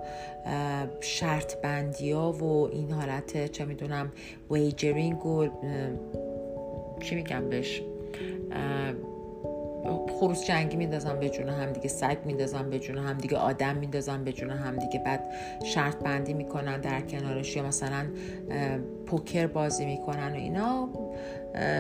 شرط 1.02 1.62
بندی 1.62 2.12
ها 2.12 2.32
و 2.32 2.70
این 2.72 2.92
حالت 2.92 3.52
چه 3.52 3.66
می‌دونم 3.66 4.12
ویجرینگ 4.52 5.26
و 5.26 5.48
چی 7.02 7.16
میگم 7.16 7.50
بهش؟ 7.50 7.82
خروس 10.20 10.46
جنگی 10.46 10.78
میندازن 10.78 11.20
به 11.20 11.30
جون 11.30 11.50
هم 11.50 11.72
دیگه 11.72 11.88
سگ 11.88 12.18
میندازن 12.26 12.70
به 12.70 12.80
جون 12.80 12.98
هم 12.98 13.18
دیگه 13.18 13.38
آدم 13.38 13.76
میندازن 13.76 14.24
به 14.24 14.32
جون 14.34 14.50
هم 14.50 14.76
دیگه. 14.76 15.00
بعد 15.00 15.24
شرط 15.64 15.96
بندی 15.96 16.34
می‌کنن 16.34 16.82
در 16.82 17.02
کنارش 17.02 17.56
یا 17.56 17.64
مثلا 17.64 18.06
پوکر 19.06 19.48
بازی 19.48 19.86
می‌کنن 19.86 20.32
و 20.32 20.36
اینا. 20.36 20.90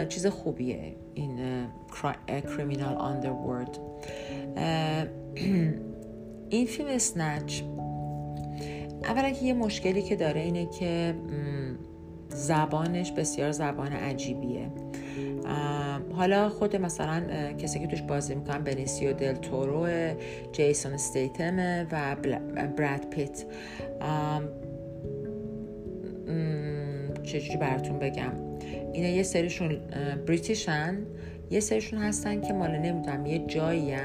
چیز 0.09 0.27
خوبیه 0.27 0.95
این 1.13 1.39
کریمینال 2.27 2.95
آندرورد 2.95 3.79
این 6.49 6.65
فیلم 6.65 6.89
اسنچ 6.89 7.61
اولا 9.03 9.29
که 9.29 9.45
یه 9.45 9.53
مشکلی 9.53 10.01
که 10.01 10.15
داره 10.15 10.41
اینه 10.41 10.65
که 10.65 11.15
زبانش 12.29 13.11
بسیار 13.11 13.51
زبان 13.51 13.91
عجیبیه. 13.91 14.71
حالا 16.13 16.49
خود 16.49 16.75
مثلا 16.75 17.21
کسی 17.53 17.79
که 17.79 17.88
توش 17.88 18.01
بازی 18.01 18.36
می‌کنن 18.36 18.63
بنیسیو 18.63 19.13
دل 19.13 19.34
تورو 19.34 19.88
جیسون 20.51 20.93
استیتم 20.93 21.86
و 21.91 22.15
براد 22.77 23.10
پیت. 23.10 23.45
چجوری 27.23 27.58
براتون 27.58 27.99
بگم. 27.99 28.31
اینا 28.93 29.08
یه 29.08 29.23
سریشون 29.23 29.79
بریتیشن. 30.27 30.97
یه 31.49 31.60
سریشون 31.60 31.99
هستن 31.99 32.41
که 32.41 32.53
مال 32.53 32.71
نمی‌دونم 32.71 33.25
یه 33.25 33.45
جایی 33.47 33.95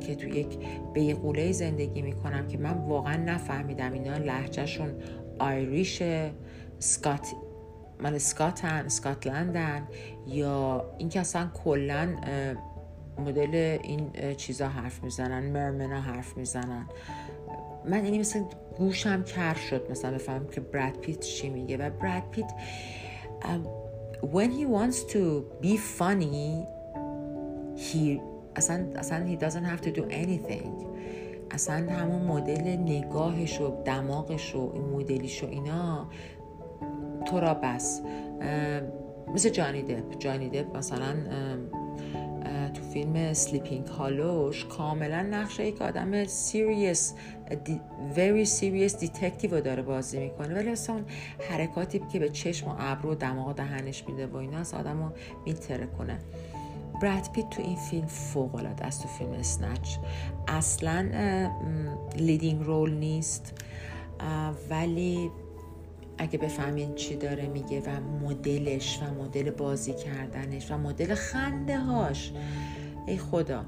که 0.00 0.14
تو 0.14 0.28
یک 0.28 0.58
بیقوله 0.94 1.52
زندگی 1.52 2.02
می‌کنم 2.02 2.46
که 2.46 2.58
من 2.58 2.72
واقعا 2.72 3.16
نفهمیدم 3.16 3.92
اینا 3.92 4.16
لحجهشون 4.16 4.90
آیریش 5.38 6.02
سکات 6.78 7.28
مال 8.02 8.14
اسکاتن 8.14 8.84
اسکاتلندن 8.86 9.88
یا 10.26 10.84
اینکه 10.98 11.20
اصلا 11.20 11.48
کلا 11.64 12.16
مدل 13.18 13.78
این 13.82 14.10
چیزا 14.36 14.68
حرف 14.68 15.02
می‌زنن 15.04 15.50
مرمنا 15.50 16.00
حرف 16.00 16.36
می‌زنن. 16.36 16.86
من 17.84 18.04
اینی 18.04 18.18
مثل 18.18 18.42
گوشم 18.78 19.22
کر 19.22 19.54
شد 19.54 19.90
مثلا 19.90 20.10
بفهمم 20.10 20.46
که 20.46 20.60
براد 20.60 20.92
پیت 20.92 21.20
چی 21.20 21.48
میگه 21.48 21.76
و 21.76 21.90
براد 21.90 22.22
پیت 22.30 22.50
when 24.22 24.50
he 24.50 24.64
wants 24.66 24.96
to 25.12 25.42
be 25.62 25.76
funny 25.98 26.66
he 27.76 28.20
اصلا 28.56 28.86
اصلا 28.96 29.26
he 29.26 29.36
doesn't 29.44 29.64
have 29.64 29.80
to 29.80 29.90
do 30.00 30.02
anything. 30.10 30.86
اصلا 31.50 31.92
همون 31.92 32.22
مدل 32.22 32.76
نگاهش 32.76 33.60
و 33.60 33.82
دماغش 33.84 34.54
و 34.54 34.70
این 34.74 34.84
مدلیش 34.84 35.44
و 35.44 35.46
اینا 35.46 36.08
تو 37.26 37.40
را 37.40 37.54
بس. 37.54 38.02
مثل 39.34 39.48
جانی 39.48 39.82
دپ. 39.82 40.18
جانی 40.18 40.48
دپ 40.48 40.76
مثلا 40.76 41.14
تو 42.74 42.82
فیلم 42.82 43.32
Sleepy 43.32 43.86
Hollow 43.86 44.44
ش 44.44 44.64
کاملا 44.64 45.22
نقشه 45.22 45.66
یک 45.66 45.82
آدم 45.82 46.24
سیریس 46.24 47.14
very 48.14 48.46
serious 48.46 48.98
دیتکتیو 48.98 49.54
رو 49.54 49.60
داره 49.60 49.82
بازی 49.82 50.18
می‌کنه. 50.18 50.54
ولی 50.54 50.70
اصلا 50.70 50.94
اون 50.94 51.04
حرکاتی 51.50 52.02
که 52.12 52.18
به 52.18 52.28
چشم 52.28 52.68
و 52.70 52.74
ابرو 52.78 53.12
و 53.12 53.14
دماغ 53.14 53.54
دهنش 53.54 54.04
میده 54.08 54.26
و 54.26 54.36
اینا 54.36 54.58
اصلا 54.58 54.74
آدم 54.74 55.02
رو 55.02 55.12
می‌ترکونه. 55.46 56.18
براد 57.02 57.32
پیت 57.32 57.50
تو 57.50 57.62
این 57.62 57.76
فیلم 57.76 58.06
فوق 58.06 58.54
العاده 58.54 58.84
است 58.84 59.02
تو 59.02 59.08
فیلم 59.08 59.30
Snatch 59.30 59.96
اصلا 60.48 61.08
leading 62.16 62.62
role 62.62 62.94
نیست. 62.94 63.62
ولی 64.70 65.30
اگه 66.18 66.38
بفهمین 66.38 66.94
چی 66.94 67.16
داره 67.16 67.46
میگه 67.46 67.80
و 67.80 68.00
مدلش 68.00 69.00
و 69.02 69.22
مدل 69.22 69.50
بازی 69.50 69.92
کردنش 69.92 70.70
و 70.70 70.78
مدل 70.78 71.14
خنده 71.14 71.78
هاش. 71.78 72.32
ای 73.06 73.18
خدا. 73.18 73.64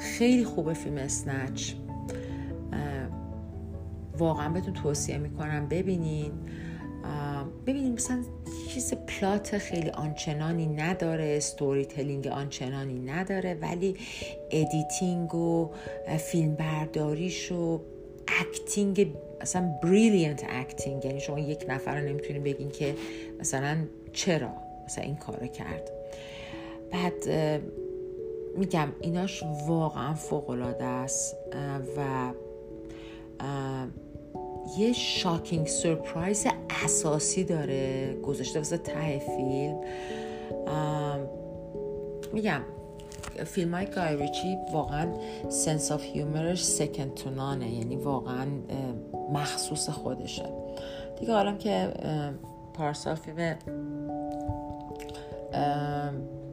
خیلی 0.00 0.44
خوبه 0.44 0.74
فیلم 0.74 0.96
اسنچ. 0.96 1.72
واقعا 4.18 4.48
بهتون 4.48 4.74
توصیه 4.74 5.18
می‌کنم 5.18 5.68
ببینین. 5.68 6.32
ببینین 7.66 7.92
مثلا 7.92 8.22
چیز 8.68 8.94
پلات 8.94 9.58
خیلی 9.58 9.90
آنچنانی 9.90 10.66
نداره 10.66 11.40
ستوری 11.40 11.84
تلینگ 11.84 12.26
آنچنانی 12.26 12.98
نداره 12.98 13.54
ولی 13.54 13.96
editing 14.50 15.34
و 15.34 15.70
فیلم 16.18 16.54
برداریش 16.54 17.52
و 17.52 17.80
acting 18.28 19.16
اصلا 19.40 19.70
brilliant 19.82 20.44
acting 20.48 21.04
یعنی 21.04 21.20
شما 21.20 21.38
یک 21.38 21.64
نفر 21.68 22.00
رو 22.00 22.08
نمی‌تونین 22.08 22.42
بگین 22.42 22.70
که 22.70 22.94
مثلا 23.40 23.76
چرا 24.12 24.50
مثلا 24.86 25.04
این 25.04 25.16
کار 25.16 25.46
کرد. 25.46 25.90
بعد 26.92 27.28
میگم 28.56 28.88
ایناش 29.00 29.42
واقعا 29.66 30.14
فوق 30.14 30.50
العاده 30.50 30.84
است 30.84 31.36
و 31.96 32.30
یه 34.78 34.92
shocking 34.92 35.66
surprise 35.66 36.46
اساسی 36.84 37.44
داره 37.44 38.14
گذاشته 38.22 38.58
واسه 38.58 38.78
ته 38.78 39.18
فیلم. 39.18 39.80
میگم 42.32 42.60
فیلم 43.44 43.74
های 43.74 43.86
گای 43.86 44.16
ریچی 44.16 44.58
واقعا 44.72 45.14
sense 45.48 45.92
of 45.92 46.02
humor 46.02 46.46
ش 46.46 46.64
second 46.64 47.14
to 47.14 47.30
none 47.30 47.65
ه 47.65 47.74
یعنی 47.74 47.96
واقعا 47.96 48.46
مخصوص 49.32 49.90
خودشه. 49.90 50.44
دیگه 51.20 51.32
حالا 51.32 51.56
که 51.56 51.92
پارسال 52.74 53.14
فیلم 53.14 53.56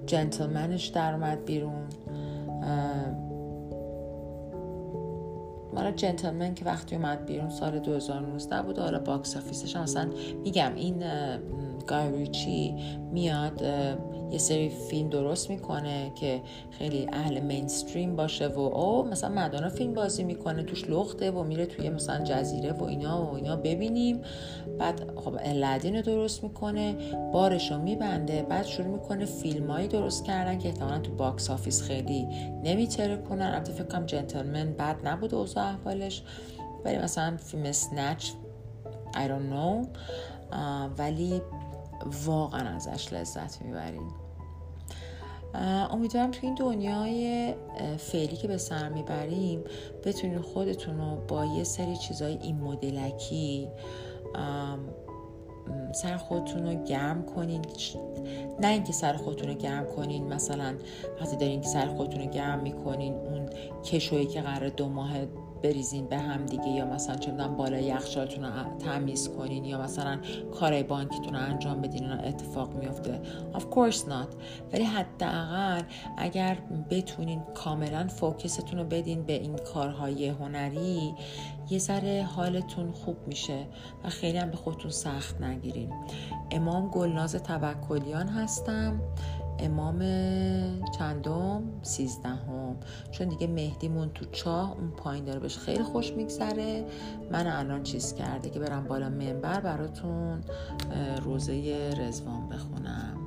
Gentlemen 0.05 0.72
ش 0.72 0.87
در 0.87 1.13
اومد 1.13 1.45
بیرون. 1.45 1.83
حالا 5.73 5.91
Gentlemen 5.91 6.55
که 6.55 6.65
وقتی 6.65 6.95
اومد 6.95 7.25
بیرون 7.25 7.49
سال 7.49 7.79
2019 7.79 8.61
بود 8.61 8.79
حالا 8.79 8.99
box 8.99 9.37
office 9.37 9.66
ش 9.66 9.75
اصلا 9.75 10.09
میگم 10.43 10.71
این 10.75 11.03
گای 11.87 12.12
ریچی 12.12 12.75
میاد 13.11 13.61
یه 14.31 14.37
سری 14.37 14.69
فیلم 14.69 15.09
درست 15.09 15.49
می‌کنه 15.49 16.11
که 16.15 16.41
خیلی 16.71 17.07
اهل 17.13 17.39
mainstream 17.39 18.15
باشه 18.15 18.47
و 18.47 18.59
او 18.59 19.03
مثلا 19.03 19.29
مدانا 19.29 19.69
فیلم 19.69 19.93
بازی 19.93 20.23
می‌کنه 20.23 20.63
توش 20.63 20.89
لخته 20.89 21.31
و 21.31 21.43
میره 21.43 21.65
توی 21.65 21.89
مثلا 21.89 22.23
جزیره 22.23 22.71
و 22.71 22.83
اینا 22.83 23.25
و 23.25 23.35
اینا 23.35 23.55
ببینیم. 23.55 24.21
بعد 24.79 25.19
خب 25.19 25.37
Aladdin 25.39 25.95
رو 25.95 26.01
درست 26.01 26.43
می‌کنه 26.43 26.95
بارش 27.33 27.71
رو 27.71 27.77
میبنده 27.77 28.43
بعد 28.43 28.65
شروع 28.65 28.87
می‌کنه 28.87 29.25
فیلمایی 29.25 29.87
درست 29.87 30.25
کردن 30.25 30.59
که 30.59 30.67
احتمالا 30.67 30.99
تو 30.99 31.11
box 31.11 31.49
office 31.49 31.81
خیلی 31.81 32.27
نمی‌ترکونن 32.63 33.41
البته 33.41 33.71
فکر 33.71 33.83
کنم 33.83 34.05
Gentlemen 34.05 34.73
بد 34.73 34.95
نبود 35.07 35.35
اوضاع 35.35 35.63
احوالش. 35.63 36.23
ولی 36.85 36.97
مثلا 36.97 37.37
فیلم 37.37 37.71
Snatch 37.71 38.29
I 39.13 39.27
don't 39.27 39.53
know. 39.53 39.87
ولی 40.97 41.41
واقعا 42.25 42.75
ازش 42.75 43.13
لذت 43.13 43.61
می‌برین 43.61 44.20
امیدوارم 45.91 46.31
تو 46.31 46.39
این 46.41 46.55
دنیای 46.55 47.53
فعلی 47.97 48.35
که 48.35 48.47
به 48.47 48.57
سر 48.57 48.89
می‌بریم 48.89 49.63
بتونین 50.03 50.41
خودتون 50.41 50.97
رو 50.97 51.17
با 51.27 51.45
یه 51.45 51.63
سری 51.63 51.97
چیزای 51.97 52.37
این 52.41 52.55
مدلکی 52.55 53.67
سر 55.93 56.17
خودتون 56.17 56.67
رو 56.67 56.83
گرم 56.83 57.25
کنین. 57.25 57.61
نه 58.61 58.67
اینکه 58.67 58.93
سر 58.93 59.13
خودتون 59.13 59.49
رو 59.49 59.55
گرم 59.55 59.85
کنین 59.85 60.33
مثلا 60.33 60.75
وقتی 61.21 61.35
دارین 61.35 61.61
که 61.61 61.67
سر 61.67 61.87
خودتون 61.87 62.21
رو 62.21 62.29
گرم 62.29 62.59
می‌کنین 62.59 63.13
اون 63.13 63.49
کشویی 63.83 64.25
که 64.25 64.41
قرار 64.41 64.69
دو 64.69 64.89
ماه 64.89 65.11
بریزین 65.63 66.07
به 66.07 66.17
هم 66.17 66.45
دیگه 66.45 66.67
یا 66.67 66.85
مثلا 66.85 67.15
چه 67.15 67.31
می‌دونم 67.31 67.57
بالای 67.57 67.83
یخچالتون 67.83 68.43
رو 68.43 68.77
تمیز 68.79 69.29
کنین 69.29 69.65
یا 69.65 69.81
مثلا 69.81 70.19
کارای 70.59 70.83
بانکیتون 70.83 71.33
رو 71.33 71.39
انجام 71.39 71.81
بدین 71.81 72.09
اون 72.09 72.19
اتفاق 72.19 72.73
میفته 72.73 73.21
of 73.53 73.61
course 73.61 73.99
not. 73.99 74.35
ولی 74.73 74.83
حداقل 74.83 75.81
اگر 76.17 76.57
بتونین 76.89 77.41
کاملا 77.55 78.07
فوکستون 78.07 78.79
رو 78.79 78.85
بدین 78.85 79.23
به 79.23 79.33
این 79.33 79.55
کارهای 79.55 80.27
هنری 80.27 81.15
یه 81.69 81.79
ذره 81.79 82.27
حالتون 82.35 82.91
خوب 82.91 83.17
میشه 83.27 83.67
و 84.03 84.09
خیلی 84.09 84.37
هم 84.37 84.49
به 84.49 84.57
خودتون 84.57 84.91
سخت 84.91 85.41
نگیرین. 85.41 85.93
امام 86.51 86.89
گلناز 86.89 87.35
توکلیان 87.35 88.27
هستم. 88.27 89.01
امام 89.61 89.99
چندم؟ 90.97 91.63
سیزدهم. 91.81 92.75
چون 93.11 93.27
دیگه 93.27 93.47
مهدیمون 93.47 94.09
تو 94.09 94.25
چاه 94.25 94.71
اون 94.77 94.91
پایین 94.91 95.25
داره 95.25 95.39
بهش 95.39 95.57
خیلی 95.57 95.83
خوش 95.83 96.13
میگذره. 96.13 96.85
من 97.31 97.47
الان 97.47 97.83
چیز 97.83 98.13
کرده 98.13 98.49
که 98.49 98.59
برم 98.59 98.83
بالا 98.83 99.09
منبر 99.09 99.59
براتون 99.59 100.41
روزه 101.23 101.89
رزوان 101.97 102.49
بخونم. 102.49 103.17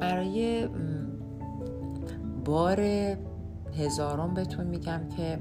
برای 0.00 0.68
بار 2.44 2.80
هزارم 3.78 4.34
بهتون 4.34 4.66
میگم 4.66 5.00
که 5.16 5.38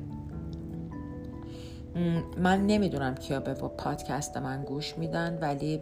من 2.37 2.65
نمی‌دونم 2.67 3.15
کیا 3.15 3.39
به 3.39 3.53
پادکست 3.53 4.37
من 4.37 4.63
گوش 4.63 4.97
میدن 4.97 5.39
ولی 5.41 5.81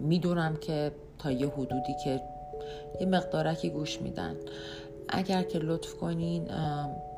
می‌دونم 0.00 0.56
که 0.56 0.92
تا 1.18 1.30
یه 1.30 1.48
حدودی 1.48 1.94
که 2.04 2.20
یه 3.00 3.06
مقدارکی 3.06 3.70
گوش 3.70 4.00
میدن. 4.00 4.36
اگر 5.08 5.42
که 5.42 5.58
لطف 5.58 5.94
کنین 5.94 6.48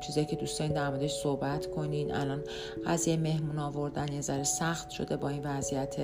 چیزایی 0.01 0.25
که 0.25 0.35
دوست 0.35 0.59
دارین 0.59 0.73
در 0.73 0.89
موردش 0.89 1.13
صحبت 1.13 1.65
کنین. 1.65 2.15
الان 2.15 2.43
قضیه 2.85 3.17
مهمون 3.17 3.59
آوردن 3.59 4.13
یه 4.13 4.21
ذره 4.21 4.43
سخت 4.43 4.89
شده 4.89 5.17
با 5.17 5.29
این 5.29 5.41
وضعیت 5.43 5.95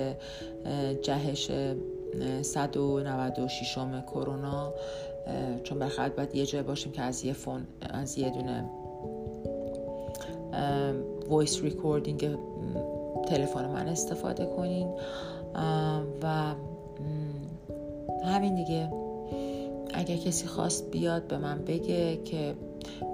جهش 1.02 1.50
196 2.42 3.78
کرونا. 4.06 4.72
چون 5.62 5.78
بخاطر 5.78 6.08
باید 6.08 6.34
یه 6.34 6.46
جای 6.46 6.62
باشیم 6.62 6.92
که 6.92 7.02
از 7.02 7.24
یه 7.24 7.32
phone 7.32 7.66
از 7.90 8.18
یه 8.18 8.30
دونه 8.30 8.64
voice 11.28 11.62
recording 11.62 12.38
تلفن 13.28 13.66
من 13.66 13.88
استفاده 13.88 14.46
کنین. 14.46 14.88
و 16.22 16.54
همین 18.24 18.54
دیگه. 18.54 18.92
اگر 19.94 20.16
کسی 20.16 20.46
خواست 20.46 20.90
بیاد 20.90 21.26
به 21.26 21.38
من 21.38 21.64
بگه 21.64 22.16
که 22.16 22.54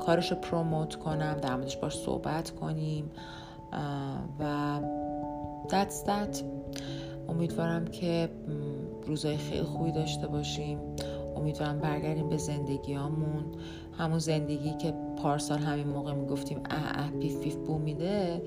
کارش 0.01 0.31
رو 0.31 0.37
پروموت 0.37 0.95
کنم 0.95 1.35
در 1.43 1.57
موردش 1.57 1.77
باش 1.77 1.97
صحبت 1.99 2.51
کنیم. 2.51 3.11
و 4.41 4.81
that's 5.69 6.09
that. 6.09 6.43
امیدوارم 7.29 7.85
که 7.85 8.29
روزای 9.07 9.37
خیلی 9.37 9.63
خوبی 9.63 9.93
داشته 9.93 10.27
باشیم. 10.27 10.79
امیدوارم 11.37 11.79
برگردیم 11.79 12.29
به 12.29 12.37
زندگیامون. 12.37 13.45
همون 13.99 14.19
زندگی 14.19 14.75
که 14.75 14.95
پارسال 15.23 15.59
همین 15.59 15.89
موقع 15.89 16.13
می‌گفتیم 16.13 16.61
اه 16.71 16.99
اه 16.99 17.11
پیف 17.11 17.41
پیف 17.41 17.55
بو 17.55 17.79
میده. 17.79 18.43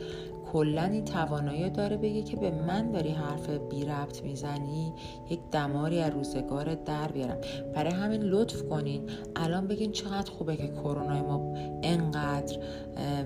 کلا 0.51 0.83
این 0.83 1.05
توانایی 1.05 1.69
داره 1.69 1.97
بگه 1.97 2.23
که 2.23 2.37
به 2.37 2.51
من 2.51 2.91
داری 2.91 3.11
حرف 3.11 3.49
بی 3.49 3.85
ربط 3.85 4.23
می‌زنی 4.23 4.93
یک 5.29 5.39
دماری 5.51 5.99
از 5.99 6.13
روزگار 6.13 6.75
در 6.75 7.07
بیارم. 7.07 7.37
برای 7.75 7.93
همین 7.93 8.21
لطف 8.21 8.63
کنین 8.63 9.09
الان 9.35 9.67
بگین 9.67 9.91
چقدر 9.91 10.31
خوبه 10.31 10.57
که 10.57 10.67
کرونا 10.67 11.23
ما 11.23 11.53
انقدر 11.83 12.57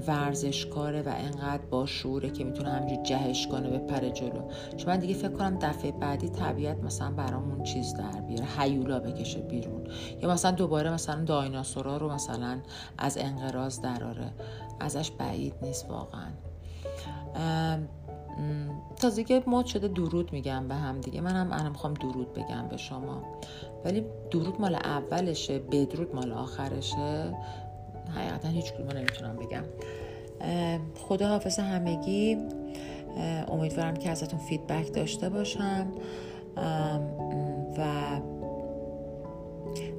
ورزشکاره 0.07 1.01
و 1.01 1.13
انقدر 1.17 1.65
با 1.65 1.85
شعوره 1.85 2.29
که 2.29 2.43
می‌تونه 2.43 2.69
همینجور 2.69 3.03
جهش 3.03 3.47
کنه 3.47 3.69
به 3.69 3.77
پر 3.77 4.09
جلو. 4.09 4.41
چون 4.77 4.93
من 4.93 4.99
دیگه 4.99 5.13
فکر 5.13 5.31
کنم 5.31 5.57
دفعه 5.61 5.91
بعدی 5.91 6.29
طبیعت 6.29 6.83
مثلا 6.83 7.11
برامون 7.11 7.63
چیز 7.63 7.93
در 7.93 8.21
بیاره 8.21 8.45
حیولا 8.45 8.99
بکشه 8.99 9.39
بیرون. 9.39 9.83
یا 10.21 10.29
مثلا 10.29 10.51
دوباره 10.51 10.93
مثلا 10.93 11.23
دایناسورا 11.23 11.97
رو 11.97 12.13
مثلا 12.13 12.59
از 12.97 13.17
انقراض 13.17 13.81
دراره. 13.81 14.31
ازش 14.79 15.11
بعید 15.11 15.53
نیست 15.61 15.89
واقعا. 15.89 16.27
تازه 18.95 19.23
که 19.23 19.43
مد 19.47 19.65
شده 19.65 19.87
درود 19.87 20.33
میگم 20.33 20.67
به 20.67 20.75
هم 20.75 21.01
دیگه. 21.01 21.21
من 21.21 21.31
هم 21.31 21.51
الان 21.51 21.69
می‌خوام 21.69 21.93
درود 21.93 22.33
بگم 22.33 22.67
به 22.69 22.77
شما. 22.77 23.21
ولی 23.85 24.05
درود 24.31 24.61
مال 24.61 24.75
اولشه 24.75 25.59
بدرود 25.59 26.15
مال 26.15 26.31
آخرشه. 26.31 27.35
حقیقتا 28.15 28.47
هیچ 28.47 28.73
کدوم 28.73 28.97
نمی‌تونم 28.97 29.35
بگم. 29.35 29.63
خدا 30.95 31.27
حافظ 31.27 31.59
همگی. 31.59 32.37
امیدوارم 33.47 33.93
که 33.93 34.09
ازتون 34.09 34.39
فیدبک 34.39 34.93
داشته 34.93 35.29
باشم. 35.29 35.87
و 37.77 37.85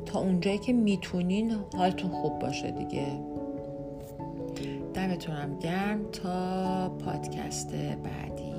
تا 0.06 0.20
اونجایی 0.20 0.58
که 0.58 0.72
می‌تونین 0.72 1.56
حالتون 1.76 2.10
خوب 2.10 2.38
باشه 2.38 2.70
دیگه. 2.70 3.31
دمتونم 4.94 5.59
گرم 5.59 6.11
تا 6.11 6.88
پادکست 6.88 7.74
بعدی. 7.74 8.51